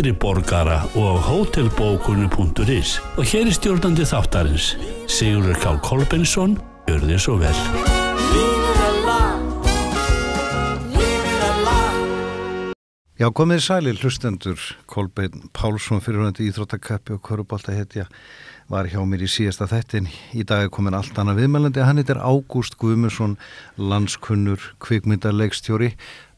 [0.00, 4.70] eldri borgara og hótelbókunu.is og hér er stjórnandi þáttarins
[5.12, 5.72] Sigurður K.
[5.84, 6.54] Kolbensson
[6.88, 7.58] gjör þið svo vel.
[13.20, 14.56] Já, komið sælir hlustendur.
[14.88, 18.06] Kolbeinn Pálsson fyrirhundið Íþróttakappi og Körubolta hetja
[18.72, 21.84] var hjá mér í síðasta þettin í dag er komin allt annað viðmælandi.
[21.84, 23.36] Hann heitir Ágúst Guðmundsson
[23.76, 25.92] landskunnur kvikmyndarleikstjóri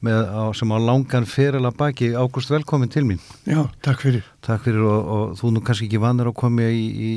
[0.04, 4.26] með, á, sem á langan feril að baki Ágúst velkomin til mín Já, takk fyrir.
[4.44, 7.10] Takk fyrir og, og þú nú kannski ekki vanir að koma í, í,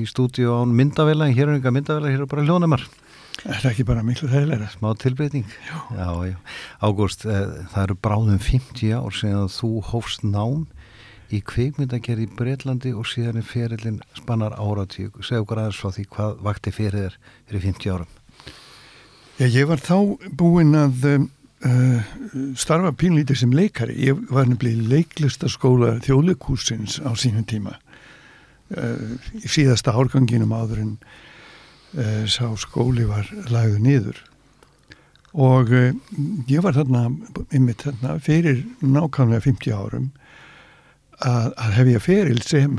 [0.00, 2.86] í stúdíu án myndavela hér er enga myndavela, hér er bara hljónumar
[3.44, 4.70] Er það ekki bara miklu þægilega?
[4.72, 5.76] smá tilbreyting já.
[5.92, 6.36] Já, já.
[6.80, 10.64] Ágúst, eh, það eru bráðum 50 ár síðan þú hófst nám
[11.34, 16.04] í kvikmyndagerð í Breitlandi og síðan er ferillin spannar áratík segja okkur aðeins frá því
[16.14, 17.16] hvað vakti fyrir þér
[17.50, 18.12] fyrir 50 árum
[19.36, 19.96] Já, ég var þá
[20.38, 21.24] búinn að um,
[21.66, 22.12] uh,
[22.58, 23.96] starfa pínlítið sem leikari.
[24.08, 27.76] Ég var nefnilega í leiklistaskóla þjóðleikúsins á sínum tíma.
[28.70, 30.94] Uh, í síðasta árganginum áður en
[31.98, 34.22] uh, sá skóli var lagðu niður.
[35.36, 37.10] Og ég var þarna,
[37.52, 40.06] einmitt þarna, fyrir nákvæmlega 50 árum
[41.20, 42.78] að, að hef ég feril sem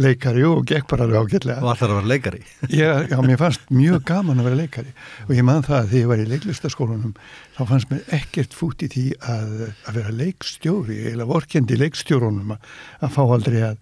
[0.00, 1.60] leikari og gekk bara alveg ágætlega.
[1.60, 2.40] og allar að vera leikari?
[2.80, 4.94] Já, já, mér fannst mjög gaman að vera leikari.
[5.26, 7.14] Og ég man það að þegar ég var í leiklistaskólanum
[7.56, 9.52] þá fannst mér ekkert fút í því að,
[9.88, 13.78] að vera leikstjóri eða vorkendi leikstjórunum að, að fá aldrei að,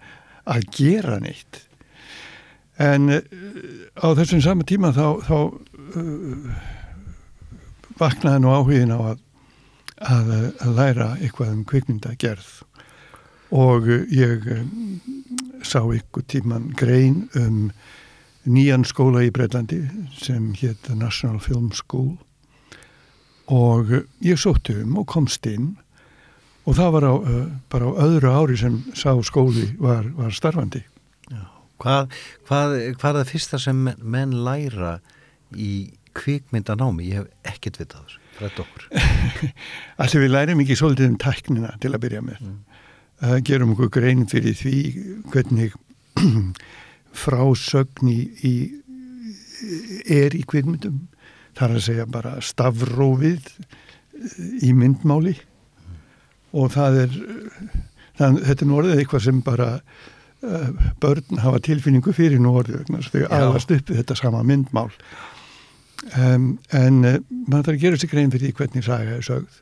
[0.57, 1.63] að gera neitt.
[2.79, 3.23] En uh,
[3.99, 5.39] á þessum sama tíma þá, þá
[5.99, 6.61] uh,
[7.99, 9.25] vaknaði nú áhugin á að,
[9.99, 12.51] að að læra eitthvað um kvikmyndagerð.
[13.59, 14.45] Og ég
[15.67, 17.69] sá ykkur tíman grein um
[18.49, 19.83] nýjan skóla í Breitlandi
[20.17, 22.17] sem hétt National Film School
[23.49, 25.75] og uh, ég sótti um og komst inn
[26.69, 27.43] og það var á, uh,
[27.73, 30.85] bara á öðru ári sem sá skóli var, var starfandi.
[31.79, 32.11] hvað,
[32.49, 34.99] hvað, hvað er það fyrsta sem menn, læra
[35.55, 38.89] í kvikmyndanámi ég hef ekkert vitað þessu frætt okkur
[40.03, 42.43] Allir við lærum ekki svolítið um tæknina til að byrja með.
[42.43, 42.59] Mm.
[43.47, 44.79] Gerum okkur grein fyrir því
[45.33, 45.75] hvernig
[47.23, 48.55] frásögn í, í,
[50.07, 51.07] er í kvikmyndum.
[51.59, 53.49] Það er að segja bara stafrófið
[54.63, 55.35] í myndmáli
[56.59, 57.17] og það er,
[58.19, 60.69] það, þetta er nú orðið eitthvað sem bara uh,
[61.03, 64.89] börn hafa tilfinningu fyrir nú orðið að þau aðast upp við þetta sama myndmál.
[66.15, 67.17] Um, en uh,
[67.51, 69.57] maður þarf að gera sér grein fyrir hvernig saga er sögð.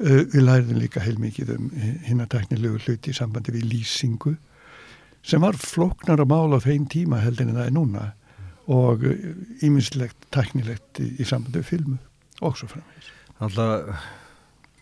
[0.00, 1.68] Uh, við læriðum líka heilmikið um
[2.06, 4.34] hinn að teknilegu hluti í sambandi við lýsingu
[5.22, 8.04] sem var flóknar að mála á þeim tíma heldur en það er núna
[8.70, 9.04] og
[9.62, 11.98] íminnslegt teknilegt í, í sambandi við filmu
[12.40, 13.10] og svo framvegis.
[13.40, 14.06] Alltaf,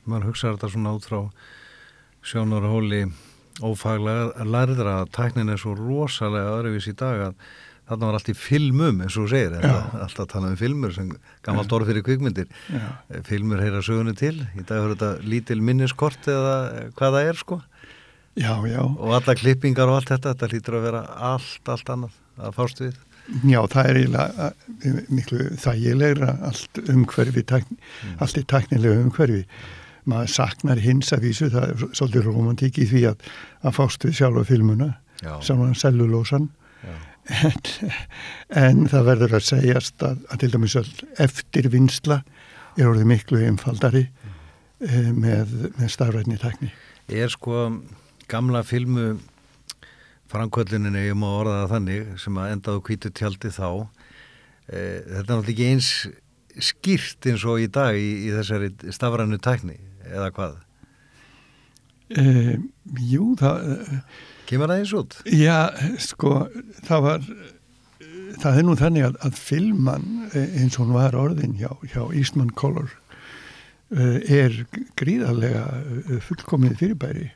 [0.09, 1.21] maður hugsaður þetta svona út frá
[2.29, 3.03] sjónarhóli
[3.65, 7.49] ófaglega lærðra að tæknin er svo rosalega öðruvís í dag að
[7.89, 9.57] þarna var allt í filmum eins og þú segir,
[10.05, 11.11] alltaf tala um filmur sem
[11.47, 12.87] gammalt orð fyrir kvikmyndir Já.
[13.27, 16.55] filmur heyra sögunni til í dag er þetta lítil minniskort eða
[16.99, 17.61] hvað það er sko
[18.39, 18.83] Já, já.
[18.85, 22.83] og alla klippingar og allt þetta þetta lítur að vera allt, allt annað að fást
[22.85, 22.97] við
[23.45, 27.77] Já, það er eiginlega uh, miklu þægilegra allt umhverfi, tækni,
[28.25, 29.43] allt í tæknilega umhverfi.
[30.09, 33.27] Maður saknar hins að vísu, það er svolítið romantík í því að,
[33.69, 34.89] að fást við sjálfa filmuna,
[35.21, 35.35] Já.
[35.45, 36.49] sjálfa cellulósan.
[36.81, 36.95] Já.
[37.29, 37.59] En,
[38.57, 40.77] en það verður að segjast að, að til dæmis
[41.21, 42.23] eftirvinnsla
[42.79, 46.71] er orðið miklu einfaldari eh, með, með stafrætni tækni.
[47.09, 47.67] er sko
[48.29, 49.19] gamla filmu
[50.33, 53.69] framkvölluninni, ég má orða það þannig sem að endaðu kvítu tjaldi þá
[54.69, 55.93] e, þetta er náttúrulega ekki eins
[56.69, 59.79] skýrt eins og í dag í, í þessari stafrænu tækni
[60.09, 60.59] eða hvað
[62.09, 62.57] Eh,
[63.05, 63.73] jú, það...
[64.49, 65.17] kemur það eins út?
[65.29, 65.69] Já,
[66.01, 66.47] sko,
[66.87, 67.27] það var,
[68.43, 72.01] það er nú þannig að, að filman eh, eins og hún var orðin hjá, hjá
[72.07, 72.89] Eastman Color
[73.93, 74.57] eh, er
[75.01, 77.29] gríðarlega eh, fullkomið fyrirbæri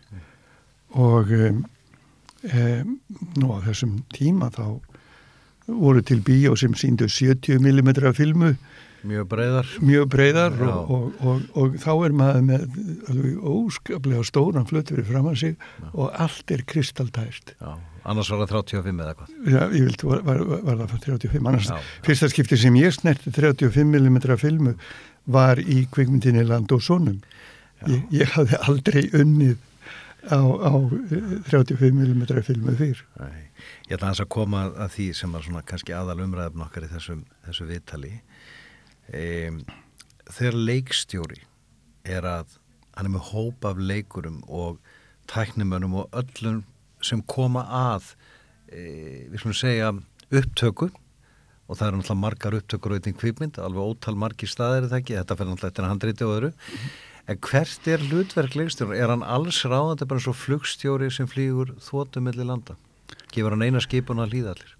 [0.92, 1.62] og um,
[2.52, 2.96] um,
[3.40, 4.66] nú á þessum tíma þá
[5.66, 8.54] voru til bíó sem síndu 70 mm filmu
[9.02, 9.70] Mjög breyðar.
[9.82, 10.68] mjög breyðar Já.
[10.70, 12.66] og, og, og, og þá er maður með
[13.10, 15.56] alveg óskaplega stóran flutt fyrir fram að sig
[15.92, 17.54] og allt er kristaltært.
[17.58, 17.72] Já,
[18.04, 19.32] annars var það 35 eða hvað.
[19.50, 21.90] Já, ég vildi, var, var, var það fyrir 35, annars Já, já.
[22.06, 24.76] fyrsta skipti sem ég snerti 35 mm filmu
[25.32, 27.20] var í kvikmyndinni Land og Sónum.
[27.90, 29.58] Ég, ég hafði aldrei unnið
[30.30, 30.72] á, á
[31.10, 33.02] eh, 35 mm filmu fyrr.
[33.18, 33.48] Nei.
[33.88, 36.90] Ég ætla hans að koma að því sem var svona kannski aðal umræðum okkar í
[36.92, 38.12] þessum, þessu viðtali.
[39.10, 39.62] Um,
[40.30, 41.40] þegar leikstjóri
[42.06, 42.58] er að
[42.96, 44.80] hann er með hóp af leikurum og
[45.30, 46.62] tæknimönnum og öllum
[47.02, 48.12] sem koma að
[48.70, 49.92] e, við slumum segja
[50.32, 55.00] upptöku og það eru náttúrulega margar upptökur auðvitað kvikmynd, alveg ótal margir staðir er það
[55.00, 56.52] ekki, þetta fyrir náttúrulega eftir að handriti og öðru
[57.32, 58.98] en hvert er hlutverk leikstjóri?
[58.98, 62.76] Er hann alls ráðandi bara svo flugstjóri sem flýgur þóttum milli landa?
[63.32, 64.74] Gefur hann eina skipun að líða allir?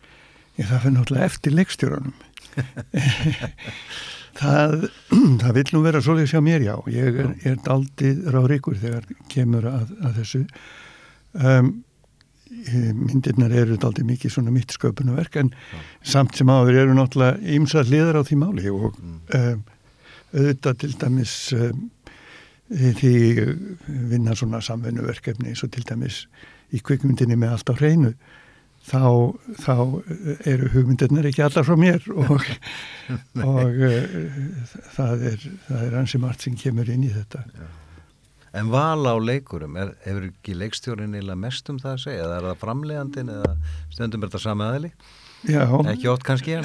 [0.59, 2.17] Ég, það fyrir náttúrulega eftir leikstjóranum.
[4.41, 4.77] það,
[5.43, 6.75] það vil nú vera svolítið sjá mér, já.
[6.93, 10.45] Ég er, er daldið ráríkur þegar kemur að, að þessu.
[11.33, 11.73] Um,
[12.53, 15.51] myndirnar eru daldið mikið svona mitt sköpunverk en
[16.05, 19.63] samt sem áður eru náttúrulega ymsað liðar á því máli og um,
[20.33, 21.87] auðvitað til dæmis um,
[22.73, 23.15] því
[24.13, 26.27] vinna svona samfunnuverkefni eins og til dæmis
[26.73, 28.13] í kvikmyndinni með allt á hreinu
[28.87, 29.03] þá,
[29.63, 29.75] þá
[30.49, 32.49] eru hugmyndirnar ekki allar frá mér og,
[33.53, 34.19] og uh,
[34.97, 37.45] það er, það er ansi margt sem kemur inn í þetta.
[38.53, 42.25] En val á leikurum, er, hefur ekki leikstjórin eða mest um það að segja?
[42.27, 43.53] Eða er það framlegandin eða
[43.95, 44.91] stundum er þetta sami aðli?
[45.49, 46.59] Já, Ekki ótt kannski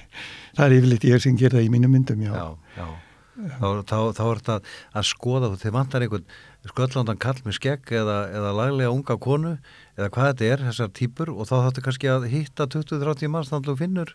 [0.56, 2.32] það er yfirleitt ég sem ger það í mínum myndum, já.
[2.32, 2.86] Já, já.
[3.34, 4.56] Þá, þá, þá er þetta
[4.94, 6.26] að skoða, þeir vantar einhvern
[6.70, 9.56] sköllándan kall með skegg eða, eða laglega unga konu
[9.94, 13.68] eða hvað þetta er, þessar típur og þá þáttu kannski að hitta 20-30 manns þannig
[13.68, 14.14] að þú finnur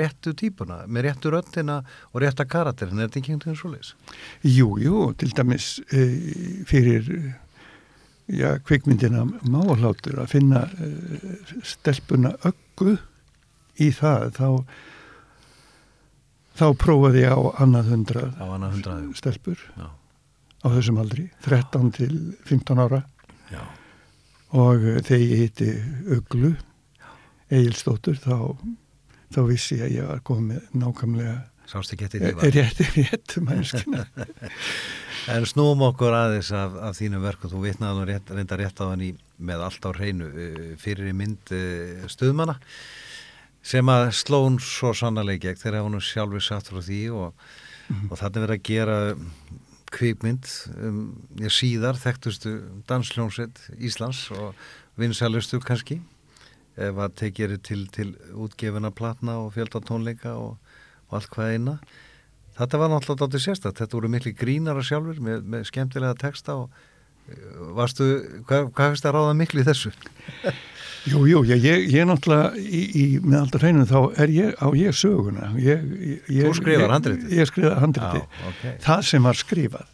[0.00, 1.80] réttu típuna með réttu röndina
[2.12, 3.94] og rétta karakterin, er þetta ekki einhvern veginn svo leis?
[4.46, 6.04] Jú, jú, til dæmis e,
[6.70, 7.08] fyrir
[8.30, 10.90] já, kvikmyndina máhlátur að finna e,
[11.66, 12.94] stelpuna öggu
[13.82, 14.48] í það, þá
[16.60, 19.04] þá prófaði ég á annað hundrað Á annað hundrað.
[19.18, 22.14] stelpur Já, á þessum aldri, 13 til
[22.46, 23.02] 15 ára
[23.50, 23.62] já,
[24.56, 25.70] og eh, þegar ég hitti
[26.16, 26.54] Uglu
[27.50, 28.56] Egilstóttur þá,
[29.34, 31.38] þá vissi ég að ég var komið nákvæmlega
[31.70, 33.36] ekki eftir er rétt, rétt
[35.30, 38.88] En snúum okkur aðeins af, af þínum verkum, þú vitnaði nú rétt, reynda rétt á
[38.88, 41.52] hann í með allt á hreinu uh, fyrir í mynd
[42.10, 42.56] stuðmanna
[43.62, 47.50] sem að slón svo sannarlega gegn þegar hún sjálfur satt frá því og,
[48.08, 48.96] og þetta verið að gera
[49.94, 50.46] kvikmynd
[50.80, 51.00] um,
[51.40, 52.56] ég síðar þekktustu
[52.88, 54.54] dansljónsveit Íslands og
[55.00, 56.00] vinsælustu kannski.
[56.80, 60.56] Ef að tekið eru til, til útgefuna platna og fjölda tónleika og,
[61.10, 61.76] og allt hvað eina.
[62.60, 66.68] Þetta var náttúrulega dáttir sérstætt, þetta voru miklu grínara sjálfur með, með skemmtilega texta og
[66.70, 68.10] uh, varstu,
[68.48, 69.94] hvað, finnst það ráða miklu í þessu?
[71.08, 74.68] Jú, jú, ég, ég, ég náttúrulega í, í, með alltaf hreinu þá er ég á
[74.76, 75.52] ég söguna.
[75.56, 75.86] Ég,
[76.28, 77.32] ég, Þú skrifar handritið?
[77.38, 78.66] Ég skrifa handriti Já, ok.
[78.84, 79.88] það sem var skrifað.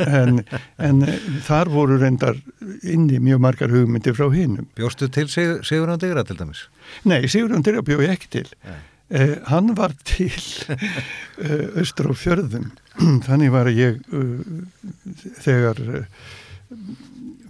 [0.00, 0.44] En,
[0.78, 2.38] en eh, þar voru reyndar
[2.86, 6.62] inni mjög margar hugmyndir frá hinnum Bjóstu til Sigur, Sigurðan Digra til dæmis?
[7.02, 8.46] Nei, Sigurðan Dyrja bjóð ég ekki til.
[9.10, 10.30] Eh, hann var til
[11.42, 12.70] eh, austur á fjörðum.
[13.26, 14.38] Þannig var ég uh,
[15.42, 16.26] þegar uh,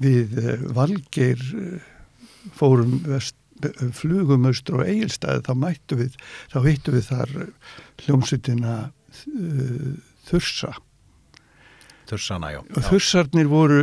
[0.01, 1.45] við uh, Valgeir
[2.57, 6.21] fórum vest, uh, flugum austur á Egilstæði þá mættu við,
[6.53, 9.91] þá hittu við þar uh, hljómsutina uh,
[10.31, 10.77] Þursa
[12.11, 12.61] Þursana, já.
[12.89, 13.83] Þursarnir voru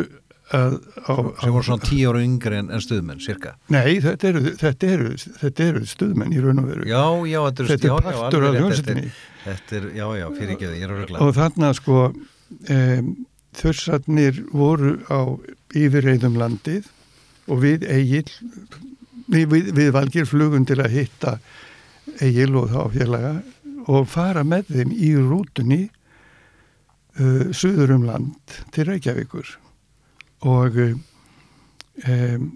[0.55, 3.53] að, á, Sem voru svona tíu ára yngri en, en stuðmenn, cirka.
[3.73, 7.69] Nei, þetta eru, þetta, eru, þetta eru stuðmenn í raun og veru Já, já, þetta
[7.71, 9.13] Þetta er partur af rétt, hljómsveitinni.
[9.45, 11.23] Þetta er, já, já, fyrir ekki ég er að rögla.
[11.23, 13.11] og þarna sko um,
[13.57, 15.19] þursarnir voru á
[15.77, 16.91] yfirreiðum landið
[17.47, 18.25] og við Egil
[19.27, 21.37] við, við, við valgir flugum til að hitta
[22.23, 23.33] Egil og þá félaga
[23.87, 25.81] og fara með þeim í rútunni
[27.19, 29.51] uh, suður um land til Reykjavíkur.
[30.47, 30.79] Og
[32.07, 32.47] um,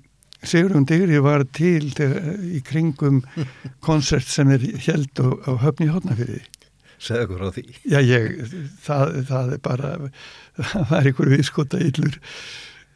[0.41, 3.21] Sigurðun Digri var til í kringum
[3.87, 6.41] konsert sem er held á, á höfni hótnafyrði
[7.01, 7.63] Segðu okkur frá því.
[7.89, 8.41] Já, ég,
[8.85, 9.93] það, það er bara,
[10.71, 12.17] það var einhver viðskota yllur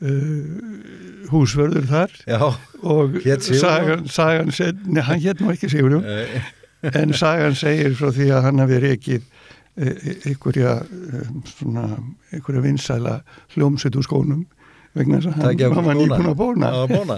[0.01, 2.39] uh, húsvörður þar Já,
[2.85, 6.49] og sagan, sagan seg, nei, hann hétt nú ekki Sigurjón, eh,
[7.01, 11.85] en sagan segir frá því að hann hafi reikið eh, einhverja, eh, svona,
[12.31, 13.19] einhverja vinsæla
[13.55, 14.43] hljómsveit úr skónum
[14.95, 16.67] vegna þess að hann, var nýbúin að bóna.
[16.71, 17.17] Já, bóna.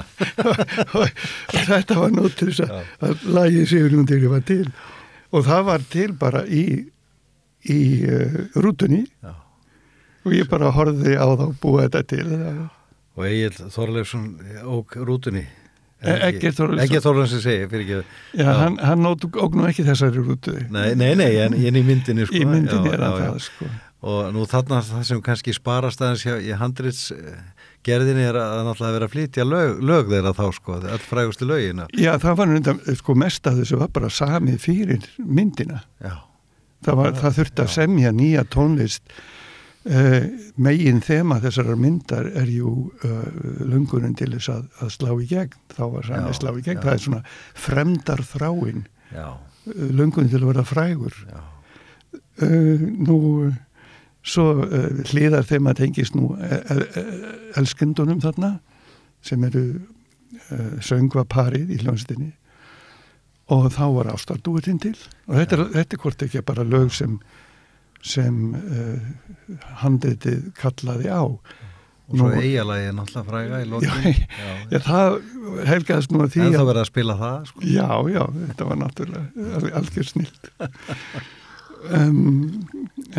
[0.98, 1.10] og,
[1.54, 4.64] og þetta var nótt til þess að, að lagið Sigurjón Digri var til.
[5.36, 6.64] Og það var til bara í
[7.68, 9.04] í uh, rútunni.
[9.24, 9.36] Já.
[10.28, 12.28] Og ég bara horfði á þá búa þetta til
[13.18, 14.28] Og Egil Þorleifsson
[14.70, 15.42] óg rútunni.
[16.06, 17.40] E- Eggert Þorleifsson.
[17.42, 18.18] Segi, fyrir ekki.
[18.38, 22.38] Já, hann, hann ógnum ekki þessari rútu Nei, nei, nei, en, en í myndinni sko.
[22.38, 23.32] í myndinni Já, er hann já, já.
[23.32, 23.70] það sko
[24.08, 27.08] Og nú þarna það sem kannski sparast aðeins í handrits
[27.88, 31.88] gerðinni er að náttúrulega vera að flytja lög, lög þeirra þá sko, öll frægustu lögina.
[31.98, 36.14] Já, það var nefnda, sko, mest af þessu var bara samið fyrir myndina Já,
[36.86, 39.18] það, var, það þurfti að semja nýja tónlist
[40.58, 42.72] megin þema þessarar myndar er jú
[43.06, 43.27] uh,
[43.63, 45.60] löngunin til þess að, að slá í gegn.
[45.74, 46.84] Þá var samið slá í gegn, já.
[46.84, 47.22] það er svona
[47.67, 48.82] fremdar þráin
[49.13, 51.22] já, uh, löngunin til að vera frægur.
[51.27, 51.46] Já,
[52.38, 53.20] nú
[54.27, 54.44] svo
[55.10, 56.27] hliðar þeim að tengist nú
[57.58, 58.51] elskendunum þarna
[59.25, 59.63] sem eru
[60.86, 62.29] söngvaparið í hljónstinni
[63.53, 64.96] og þá var ástardúitinn til.
[65.27, 67.17] Og þetta er, þetta er hvort ekki bara lög sem
[68.06, 71.22] sem uh, handritið kallaði á
[72.08, 74.20] og svo eigalagi náttúrulega fræga í já, lokin.
[74.72, 75.16] já, það
[75.68, 77.63] helgaðist nú að því En það að, verið að spila það sko.
[77.68, 80.48] já, já, þetta var náttúrulega al- algjör snilt
[81.92, 82.22] um,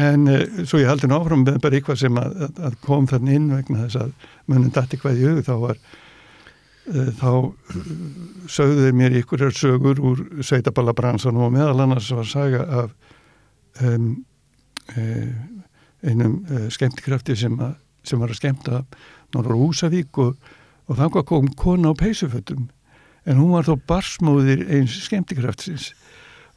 [0.01, 3.09] en uh, svo ég haldi nú áfram með bara eitthvað sem að, að, að kom
[3.11, 5.83] þannig inn vegna þess að munum dætti hvað í hug þá var
[6.89, 7.31] uh, þá
[8.57, 12.97] sögðu þeir mér ykkur sögur úr sveitaballabransanum og meðal annars var saga af
[13.85, 14.11] um,
[14.97, 17.77] einum uh, skemmtikrafti sem, að,
[18.07, 18.83] sem var að skemmta
[19.35, 20.37] náttúrulega Húsavík og,
[20.89, 22.69] og þá kom kona á peysufötum.
[23.29, 25.91] En hún var þó barsmóðir eins skemmtikraftsins.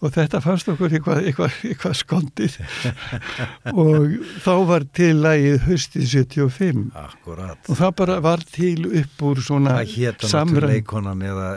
[0.01, 2.55] Og þetta fannst okkur eitthvað, eitthvað, eitthvað skondið.
[3.83, 7.59] Og þá var til lagið höstið 75 Akkurat.
[7.69, 9.91] og það bara var til upp úr svona í-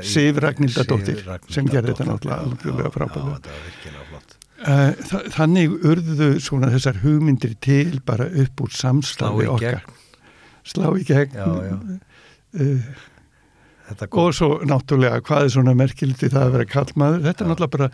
[0.04, 1.22] Sif Ragnhildardóttir,
[1.56, 4.03] sem gerði þetta náttúrulega já,
[4.64, 9.82] Þannig urðu svona þessar hugmyndir til bara upp úr í okkar.
[10.64, 11.34] Slá í gegn.
[11.36, 11.98] Já, já.
[12.54, 14.22] Eh, kom.
[14.22, 17.20] og svo náttúrulega hvað er svona merkilegt í það að vera kallmaður.
[17.26, 17.90] Þetta er náttúrulega bara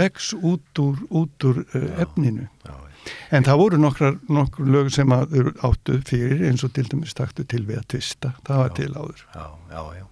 [0.00, 2.48] vex út úr, út úr uh, efninu.
[2.64, 2.94] Já, já.
[3.36, 7.12] En það voru nokkrar, nokkur lög sem að þau áttu fyrir eins og til dæmis
[7.16, 8.32] taktu til við að tvista.
[8.46, 8.76] Það var Já.
[8.78, 9.24] til áður.
[9.34, 10.06] Já, já, já.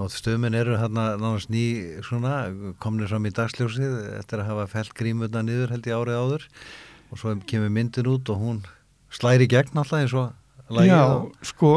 [0.00, 1.62] Nótt stöðminn eru hérna nánast ný
[2.06, 2.38] svona,
[2.80, 6.46] komnir fram í dagsljósið eftir að hafa fellt grímurna niður held ég árið áður
[7.10, 8.60] og svo kemur myndin út og hún
[9.12, 10.30] slæri gegn alltaf eins og
[10.70, 11.70] lagið Já, á- sko,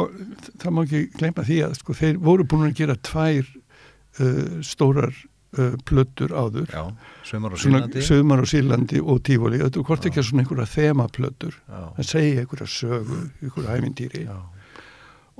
[0.62, 5.10] það má ekki gleyma því að sko, þeir voru búin að gera tvær uh, stórar
[5.58, 6.70] uh, plötur áður.
[6.70, 6.84] Já,
[7.26, 9.60] sömur og Svona sínandi Sögumar og Sílandi og Tífóli.
[9.66, 11.58] Þetta er hvort ekki svona einhverja þemaplötur.
[11.98, 14.24] Það segja einhverja sögu, einhverja æmyndýri.
[14.30, 14.38] já,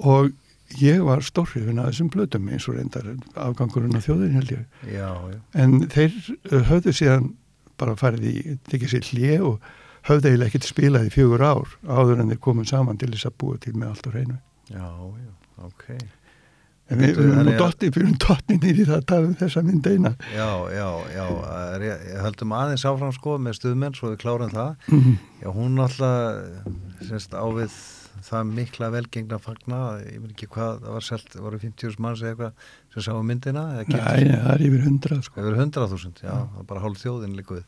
[0.02, 0.34] Og
[0.82, 4.66] ég var stórhrifin að þessum plötum eins og reyndar afgangurinn á þjóðin held ég.
[4.94, 6.14] já, já, En þeir
[6.52, 7.32] uh, höfðu síðan
[7.78, 9.60] bara farið í, tekið sér hlje og
[10.10, 13.38] höfðu eiginlega ekkert spilað í fjögur ár áður en þeir komum saman til þess að
[13.44, 14.38] búa til með allt á hreinu.
[14.70, 14.90] já,
[15.24, 15.32] já,
[15.70, 15.88] ok
[16.92, 19.62] En við erum nú að- dotti, við erum dotti nýri það að tala um þessa
[19.64, 20.10] mynd eina.
[20.36, 21.24] Já, já, já,
[22.26, 25.14] höldum aðeins áfram sko með stuðmenn svo við klárum það Mhm.
[25.42, 27.72] Já, hún náttúrulega semst ávið
[28.28, 32.32] það mikla velgengna fagna, ég veit ekki hvað það var selt, voru 50.000 manns eða
[32.34, 35.42] eitthvað sem sáu myndina, Nei, það er yfir hundrað sko.
[35.44, 37.64] Yfir 100.000, já, það er bara hálf þjóðin líkuð.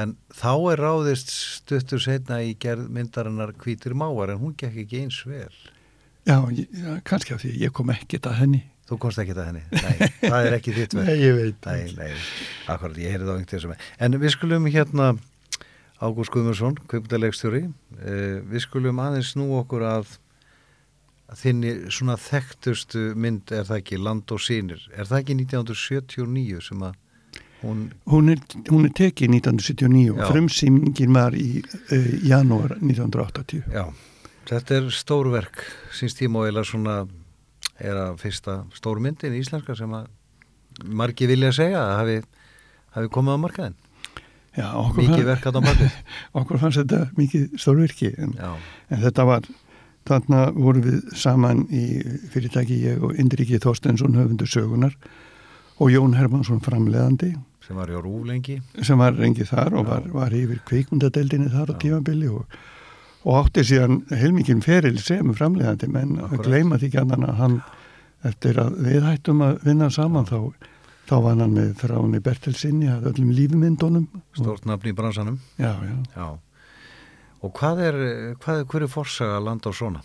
[0.00, 5.04] En þá er ráðist stuttur setna í gerð myndarinnar hvítir mávar en hún gekk ekki
[5.04, 5.48] eins vel.
[6.28, 8.62] Já, ég- já, kannski af því ég kom ekkert að henni.
[8.90, 9.60] Þú komst ekki að henni.
[9.70, 11.06] Nei, það er ekki þitt verk.
[11.12, 11.66] Nei, ég veit.
[11.70, 12.08] Nei, nei,
[12.74, 13.84] akkurat, ég heyrði það á einhvern sem er.
[14.02, 15.06] En við skulum hérna,
[16.00, 17.66] Ágúst Guðmursson, kveipundarlegstjóri,
[18.00, 20.14] eh, við skulum aðeins snú okkur að,
[21.28, 24.86] að þinni svona þekktustu mynd er það ekki, Land og sínir.
[24.96, 26.96] Er það ekki 1979 sem að
[27.60, 28.40] hún, Hún er,
[28.70, 30.14] hún er tekið 1979 Já.
[30.14, 33.68] og frumsýmingin var í uh, janúar 1980.
[33.68, 33.84] já,
[34.48, 36.96] þetta er stórverk, síns tíma og eða svona
[37.80, 40.08] er að fyrsta stórmyndin í íslenska sem að
[40.84, 42.18] margi vilja segja að hafi,
[42.96, 43.78] hafi komið á markaðin.
[44.58, 45.98] Já, Mikið fann, verk að á bakið.
[46.40, 48.32] okkur fannst þetta mikið stórvirki en,
[48.90, 49.46] en þetta var,
[50.10, 51.84] þarna vorum við saman í
[52.32, 54.96] fyrirtæki ég og Indriki Þorstensson höfundur sögunar
[55.80, 57.36] og Jón Hermansson framleðandi
[57.70, 58.58] sem var hjá Rúf lengi.
[58.82, 62.58] sem var rengið þar og var, var yfir kveikmundadeldinni þar á tímabili og,
[63.22, 67.60] og átti síðan heilmikinn feril sem framleiðandi menn að gleyma því að hann
[68.26, 70.50] eftir að við hættum að vinna saman þá,
[71.10, 74.06] þá var hann með þráni Bertelsinni að öllum lífmyndunum
[74.38, 75.40] Stórt nafn í bransanum.
[75.58, 75.96] já, já.
[76.14, 76.28] Já.
[77.40, 77.98] Og hvað er,
[78.42, 80.02] hvað, er forsaga land á svona?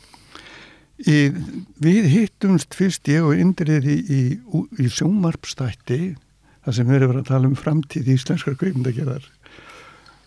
[0.96, 1.28] Í,
[1.84, 4.22] við hittumst fyrst ég og Indrið í, í,
[4.80, 6.16] í sjómarpstætti
[6.64, 9.28] þar sem verið að tala um framtíð íslenskar kveimdagerðar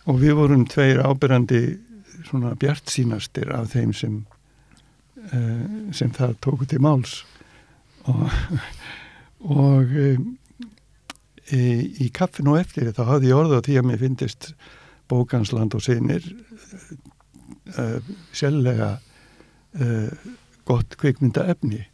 [0.09, 1.63] og við vorum tveir ábyrrandi
[2.29, 4.21] svona bjart sínastir af þeim sem
[5.33, 7.23] uh, sem það tóku til máls
[8.05, 8.29] og,
[9.65, 10.29] og um,
[11.55, 11.63] í,
[12.05, 14.51] í kaffinu og eftir þá hafði ég orða á því að mér finnist
[15.09, 16.25] bókansland og sinir
[17.77, 17.99] uh,
[18.35, 20.27] sjálflega uh,
[20.69, 21.85] gott kvikmynda efni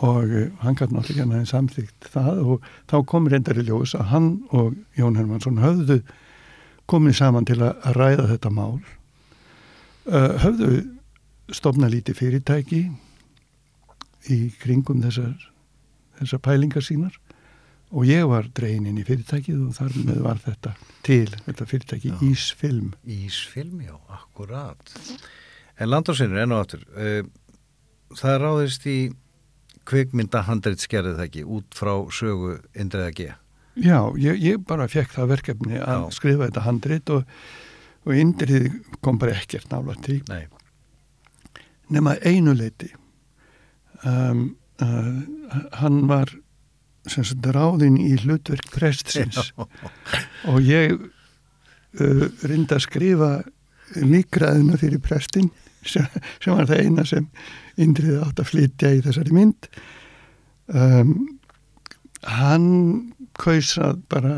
[0.00, 4.30] og hann gæti náttúrulega hann samþýgt það og þá kom reyndar í ljós að hann
[4.56, 6.00] og Jón Hermansson höfðu
[6.90, 8.80] komið saman til að, ræða þetta mál.
[10.08, 10.70] Höfðu
[11.54, 12.80] stofna lítið fyrirtæki
[14.32, 15.36] í kringum þessar,
[16.18, 17.20] þessar pælingar sínar
[17.90, 20.74] og ég var dregin inn í fyrirtækið og þar með var þetta
[21.06, 22.18] til, þetta fyrirtæki Já.
[22.26, 22.92] Ísfilm.
[23.04, 24.94] Ísfilm, já, akkurat.
[25.80, 27.24] En landársinnur, enn og aftur, uh,
[28.20, 28.98] það ráðist í
[29.90, 33.28] kvikmynda handreitskerðið það ekki, út frá sögu Indriða G.
[33.80, 36.14] Já, ég, ég bara fekk það verkefni að Já.
[36.14, 37.34] skrifa þetta handrit og,
[38.06, 38.68] og indrið
[39.02, 40.44] kom bara ekkert nála til Nei,
[41.90, 42.90] nema einu leiti.
[44.06, 46.32] Um, uh, hann var
[47.08, 49.52] sagt ráðinn í hlutverk prestsins.
[50.50, 53.32] Og ég uh, reyndi að skrifa
[53.96, 55.50] líkraðina fyrir prestin
[55.86, 56.06] sem,
[56.42, 57.26] sem var það eina sem
[57.80, 59.68] Indriði átt að flytja í þessari mynd.
[60.68, 61.14] Um,
[62.28, 62.66] hann
[63.40, 64.34] kaus að bara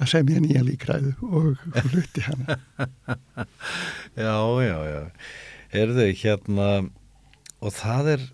[0.00, 2.56] að semja nýja líkræðu og flutti hana.
[4.20, 5.02] Já, já, já.
[5.80, 6.68] Erðu hérna,
[7.62, 8.24] og það er,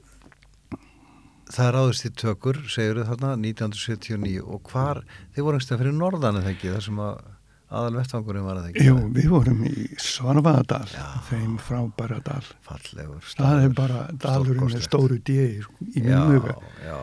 [1.52, 5.02] það ráðist í tökur, segir þau þarna, 1979 og hvar,
[5.34, 7.20] þið voru einhverstað fyrir norðan eða ekki, þar sem að
[7.66, 8.86] aðal vettvangurinn var að ekki.
[8.86, 11.06] Jú, við vorum í Svarfaðadal Já.
[11.28, 12.42] þeim frábæra dal.
[12.66, 13.30] Fallegur.
[13.34, 15.62] það er bara dalurinn með stóru degi
[15.96, 16.56] í Já, minn huga.
[16.84, 16.98] já,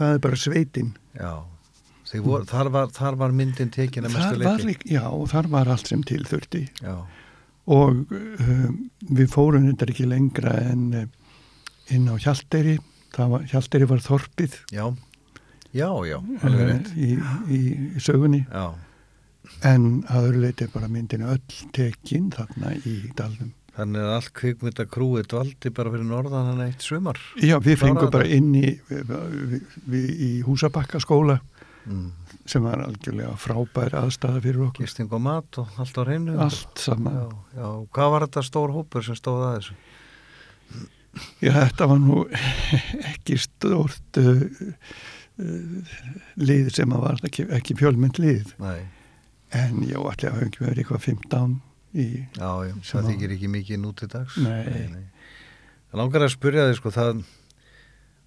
[0.00, 0.94] það er bara sveitin.
[1.18, 1.32] Já.
[2.12, 5.88] Þið Vor, þar, var, þar var myndin tekin að mestu líka, já, þar var allt
[5.88, 6.66] sem til þurfti.
[6.84, 6.96] Já,
[7.72, 8.74] og um,
[9.16, 11.06] við fórum þetta ekki lengra en uh,
[11.94, 12.74] inn á Hjalteri
[13.18, 14.86] var, Hjalteri var þorpið já,
[15.72, 16.18] já, já,
[16.96, 17.10] í,
[17.48, 17.60] í,
[17.96, 18.66] í sögunni Já,
[19.68, 24.32] en að öðru leiti er bara myndinu öll tekin þarna í dalnum þannig að allt
[24.36, 27.16] kvikmynda krúið dvaldi bara fyrir norðan hann eitt sumar.
[27.40, 31.38] Já, við fengum bara inn í, við, við, í Húsabakka skóla
[31.82, 32.12] Mm.
[32.46, 34.84] sem var algjörlega frábær aðstæða fyrir okkur.
[34.86, 36.36] Gisting og mat og allt á reynu.
[36.38, 37.16] Allt saman.
[37.16, 37.24] Já,
[37.58, 37.64] já,
[37.96, 39.74] hvað var þetta stór hópur sem stóð að þessu?
[41.44, 42.22] Já, þetta var nú
[43.12, 44.44] ekki stórt uh,
[45.42, 45.98] uh,
[46.40, 48.54] lið sem að var ekki, ekki fjölmynd lið.
[48.62, 48.80] Nei,
[49.52, 51.56] En já, allir hafa ekki verið eitthvað 15
[52.00, 52.04] í,
[52.38, 54.38] já, já, það að- þykir ekki mikið nú til dags.
[54.40, 55.02] Nei.
[55.92, 57.20] Það langar að spyrja þig sko það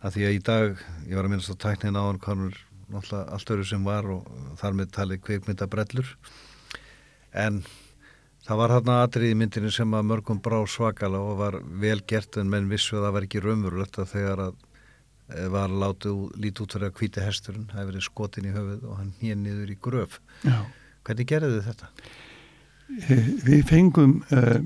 [0.06, 2.60] að því að í dag, ég var að minnast á tæknin á hann konur
[2.94, 4.28] náttúrulega allt öru sem var og
[4.62, 6.12] þar með talið kvikmynda brellur
[7.34, 7.64] en
[8.46, 12.38] það var þarna atrið í myndinu sem að mörgum brá svakala og var vel gert
[12.42, 14.60] en menn vissu að það var ekki raumurulegt að þegar að
[15.34, 18.86] eh, var látið lítið út fyrir að hvíti hesturinn, það hefði verið skotin í höfuð
[18.90, 20.20] og hann hér niður í gröf.
[20.46, 20.60] já,
[21.06, 21.92] Hvernig gerðu þið þetta?
[22.86, 24.60] Eh, við fengum uh,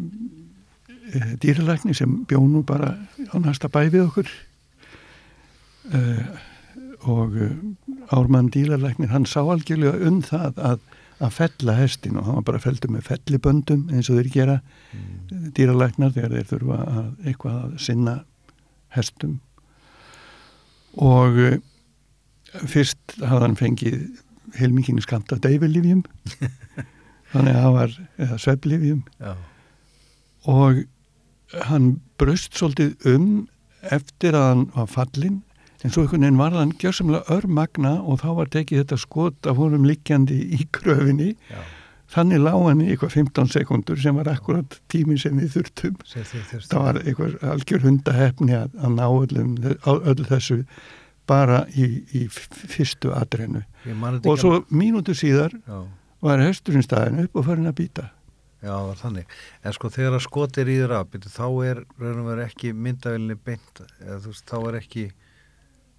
[1.40, 2.94] dýralækni sem bjónu bara
[3.32, 4.32] á næsta bæ við okkur
[5.96, 6.26] uh,
[7.08, 7.38] og
[8.12, 10.82] Ármann dýralæknir hann sá algjörlega um það að,
[11.20, 14.58] að fella hestin og hann var bara feldur með felliböndum eins og þeir gera
[14.96, 15.50] mm.
[15.58, 18.16] dýralæknar þegar þeir þurfa að eitthvað að sinna
[18.96, 19.36] hestum.
[21.00, 21.60] Og uh,
[22.70, 24.00] fyrst hafði hann fengið
[24.58, 26.04] heilmikinu skamt af deyfilifjum
[27.32, 29.34] þannig að það var eða sveflifjum Já,
[30.50, 30.82] og
[31.70, 33.30] hann braust svolítið um
[33.96, 35.38] eftir að hann var fallinn
[35.84, 39.60] en svo einhvern veginn var hann gjörsamlega örmagna og þá var tekið þetta skot af
[39.62, 41.60] honum liggjandi í kröfinni já,
[42.16, 46.00] þannig lág hann í eitthvað 15 sekundur sem var akkurat tími sem við þurftum.
[46.10, 49.56] Það var eitthvað algjör hundahefni að, að ná öllum,
[49.94, 50.64] öll þessu
[51.30, 51.88] bara í,
[52.18, 53.64] í fyrstu þetta
[54.26, 55.84] og svo mínútu síðar Já.
[56.26, 58.10] var hesturinn staðin upp og farin að býta
[58.60, 59.36] Já, það var þannig.
[59.64, 62.72] En sko þegar að skotir í þér að byrju, þá er raun og verið ekki
[62.76, 65.06] myndavilni beint, eða þú veist, þá er ekki...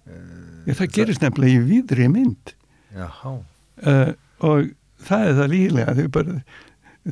[0.09, 2.53] Uh, Ég, það gerist nefnilega í víðri mynd
[2.97, 4.11] uh,
[4.41, 4.71] og
[5.05, 6.35] það er það lílega þeir, bara,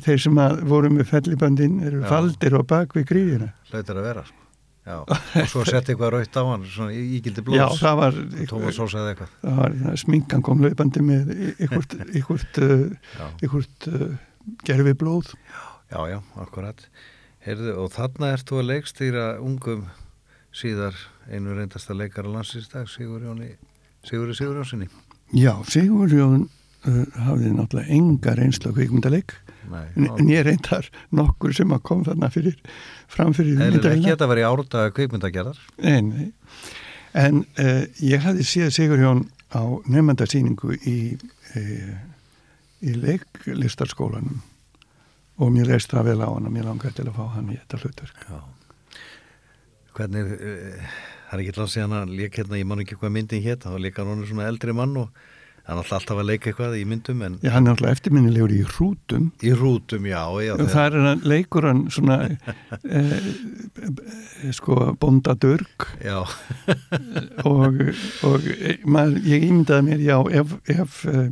[0.06, 2.08] þeir sem voru með felliböndin eru Já.
[2.10, 4.36] faldir og bak við gríðina hlautir að vera, sko.
[4.90, 7.60] Já, og svo setti eitthvað raut á hann, svona ígildi blóðs.
[7.60, 9.34] Já, það var, eitthvað.
[9.44, 11.32] það var það, sminkan kom laupandi með
[11.66, 12.60] ykkurt, ykkurt,
[13.20, 14.06] Já, ykkurt uh,
[14.66, 16.86] gerfi blóð já, já, akkurat.
[17.44, 19.84] Heyrðu, og þarna ert þú að leikstýra ungum
[20.56, 20.96] síðar
[21.30, 23.52] einu reyndasta leikara landsins í dag, Sigur Jóni,
[24.06, 24.88] Sigurði Sigur Jónssoni.
[25.36, 29.36] Já, Sigur Jón uh, hafði náttúrulega enga reynslu á kvikmyndaleik
[29.70, 32.58] en, en ég reyndar nokkur sem að kom þarna fyrir
[33.12, 34.14] framfyrir myndavélina.
[34.14, 36.30] þetta var í árdaga kvikmyndagerðar Nei, nei.
[37.20, 40.98] En uh, ég hafði séð Sigurjón á nefndarsýningu í,
[41.58, 41.98] uh,
[42.82, 44.42] í leiklistarskólanum
[45.40, 47.58] og mér leist það vel á hann og mér langaði til að fá hann í
[47.58, 48.16] þetta hlutur.
[48.26, 48.40] Já
[49.96, 50.94] Hvernig, uh,
[51.30, 53.76] það er ekki langt síðan að leika hérna, ég man ekki hvað myndin hétt þá
[53.80, 55.12] leika hann svona eldri mann og
[55.70, 58.60] hann alltaf alltaf að leika eitthvað í myndum en Já, hann er alltaf eftirminnilegur í
[58.66, 59.28] hrútum.
[59.44, 65.86] Í rútum, já, já og það er hann, leikur hann svona eh, eh, sko bóndadörg
[66.02, 66.18] Já,
[67.46, 67.82] og,
[68.26, 71.28] og eh, maður, ég ímyndaði mér, já, ef, ef eh,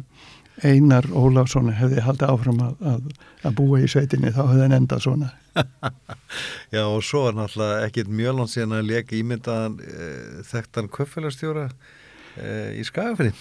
[0.67, 3.13] Einar Ólafsson hefði haldið áfram að, að,
[3.47, 5.31] að búa í sveitinni þá hefði hann endað svona.
[6.75, 11.69] já og svo er náttúrulega ekkit mjög langt síðan að leika ímyndaðan uh, þekktan köffélagstjóra
[11.71, 13.33] uh, í Skagafri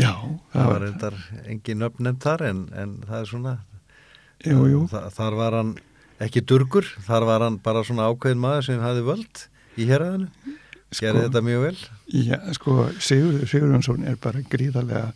[0.00, 0.14] Já,
[0.54, 1.16] það var reyndar
[1.50, 3.54] engin nöfnend þar en, en það er svona
[4.46, 4.82] jú, jú.
[4.88, 5.74] Þa, þar var hann
[6.24, 9.44] ekki durgur þar var hann bara svona ákveðin maður sem hafði völd
[9.80, 10.56] í héræðinu
[10.96, 11.76] gerði þetta mjög vel
[12.10, 15.10] Já, sko, Sigur, Sigurjónsson er bara gríðarlega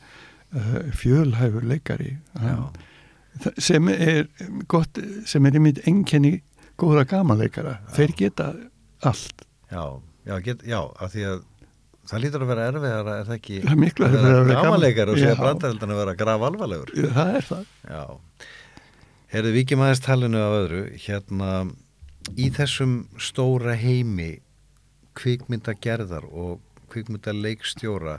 [0.54, 2.70] uh, fjölhæfur leikari Hann-
[3.58, 4.28] sem er
[4.70, 6.36] gott, sem er einmitt enkenni
[6.78, 7.80] góðra gamanleikara.
[7.94, 8.52] Þeir geta
[9.02, 9.42] allt.
[9.70, 9.82] já,
[10.26, 11.40] já, get, já, af því að
[12.06, 15.32] það lítur að vera erfiðar er það ekki Það miklu að vera gamanleikar og segja
[15.34, 15.40] Já.
[15.40, 17.64] brandareldan að vera graf alvarlegur Það er það.
[17.90, 18.04] Já,
[19.34, 21.50] heyrðu við ekki maður talinu af öðru, hérna
[22.38, 24.30] í þessum stóra heimi
[25.18, 26.60] kvikmyndagerðar og
[26.92, 28.18] kvikmyndaleikstjóra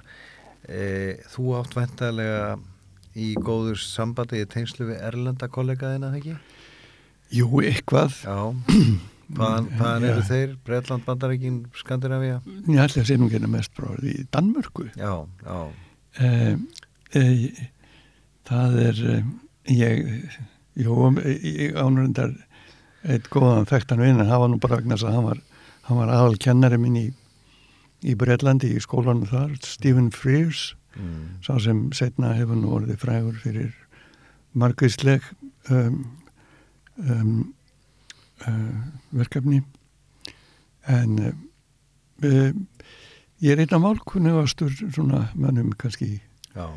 [0.69, 2.57] e, þú átt væntalega
[3.15, 6.35] í góður sambandi í tengslu við erlenda kollegaðina, ekki?
[7.35, 8.17] Jú, eitthvað.
[8.25, 8.37] Já,
[9.35, 10.57] hvaðan, hvaðan eru þeir?
[10.67, 12.41] Breitland, Bandaríkin, Skandinavía?
[12.67, 14.89] Ég ætla að segja nú genið mest bróð í Danmörku.
[14.99, 15.13] Já,
[15.45, 15.59] já,
[16.15, 16.55] Eh,
[17.11, 17.57] eh,
[18.47, 19.23] það er, eh,
[19.67, 20.37] ég,
[20.79, 22.31] jú, ég ánurindar
[23.03, 25.41] eitt góðan þekktan vinn, en það var nú bara vegna þess að hann var,
[25.89, 27.03] hann var aðal kennari minn í,
[28.05, 33.39] í Breitlandi í skólanum þar, Stephen Frears, mm, sá sem setna hefur nú orðið frægur
[33.41, 33.73] fyrir
[34.55, 35.25] margvísleg
[35.73, 36.03] um,
[37.01, 37.53] um,
[38.45, 38.83] uh,
[39.15, 39.63] verkefni.
[40.87, 41.31] En uh,
[42.23, 42.51] uh,
[43.41, 46.19] ég er einn af málkunnugastur svona mönnum kannski
[46.53, 46.69] já.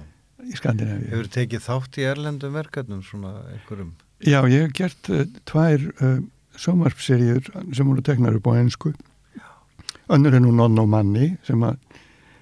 [0.43, 1.13] í Skandinavíu.
[1.13, 3.93] Hefur tekið þátt í erlendum verkefnum svona einhverjum?
[4.25, 6.19] Já, ég hef gert uh, tvær uh,
[6.59, 8.97] sjómarpseríur sem voru teknar upp á ennsku
[10.09, 11.77] önnur er nú Nonn og Manni sem að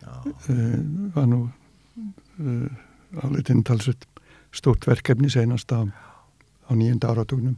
[0.06, 0.78] uh,
[1.14, 2.68] var nú uh,
[3.24, 4.06] áleitin talsveit
[4.56, 7.56] stórt verkefni senast á, á nýjunda áratugnum.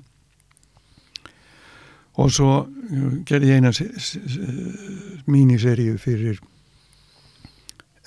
[2.19, 4.49] Og svo uh, gerði ég eina se- se- se-
[5.31, 6.41] míniseríu fyrir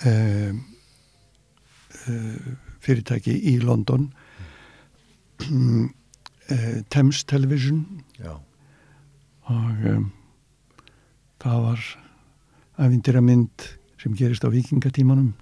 [0.05, 0.51] uh,
[2.81, 4.09] fyrirtæki í London.
[5.41, 5.87] Uh,
[6.89, 7.85] Thames Television.
[8.19, 8.33] Já,
[9.47, 10.11] og um,
[11.41, 11.85] það var
[12.85, 13.67] æfindira mynd
[14.01, 15.33] sem gerist á vikingatímanum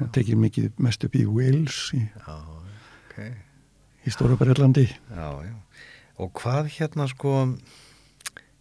[0.00, 2.34] það tekir mikið mest upp í Wales í, já,
[3.08, 3.16] ok.
[4.04, 5.54] í Stóra Breitlandi Já, já.
[6.16, 7.32] Og hvað hérna sko,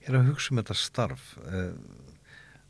[0.04, 1.30] ég er að hugsa um þetta starf.
[1.48, 1.70] eh,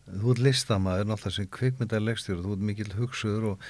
[0.05, 3.63] Þú ert listamaður, náttúrulega sem kvikmyndarlegstjóri, þú ert mikill hugsuður og,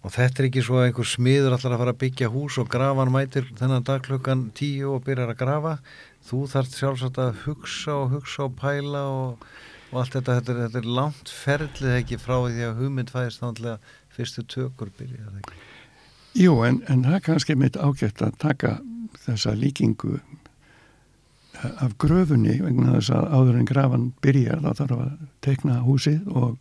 [0.00, 2.70] og þetta er ekki svo að einhver smiður allar að fara að byggja hús og
[2.72, 5.74] grafan mætir þennan dag klukkan tíu og byrjar að grafa.
[6.22, 9.46] Þú þarft sjálfsagt að hugsa og hugsa og pæla og,
[9.90, 13.42] og allt þetta, þetta er, þetta er langt ferlið ekki frá því að hugmynd fæðist
[13.42, 15.60] þannig fyrstu tökur byrja það ekki.
[16.42, 18.76] Jú, en, en það er kannski mitt ágætt að taka
[19.22, 25.16] þessa líkingu eh, af gröfunni vegna þess að áður en grafan byrjar þá þarf að
[25.44, 26.54] tekna húsið og,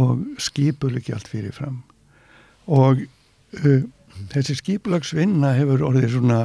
[0.00, 1.82] og skipul ekki allt fyrir fram
[2.64, 3.82] og uh,
[4.32, 6.40] þessi skipulagsvinna hefur orðið svona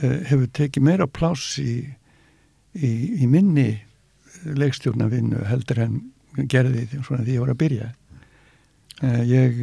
[0.00, 1.82] hefur tekið meira pláss í,
[2.72, 2.90] í,
[3.22, 3.70] í minni
[4.42, 5.98] leikstjórnavinnu heldur en
[6.48, 7.90] gerði því svona því ég var að byrja
[9.02, 9.56] Eh, ég,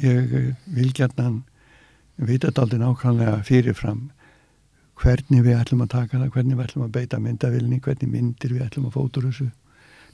[0.00, 1.42] ég vil gætnan
[2.16, 4.06] vita daldinn ákvæmlega fyrirfram
[4.96, 8.64] hvernig við ætlum að taka það, hvernig við ætlum að beita myndavilni, hvernig myndir við
[8.64, 9.50] ætlum að fótur þessu,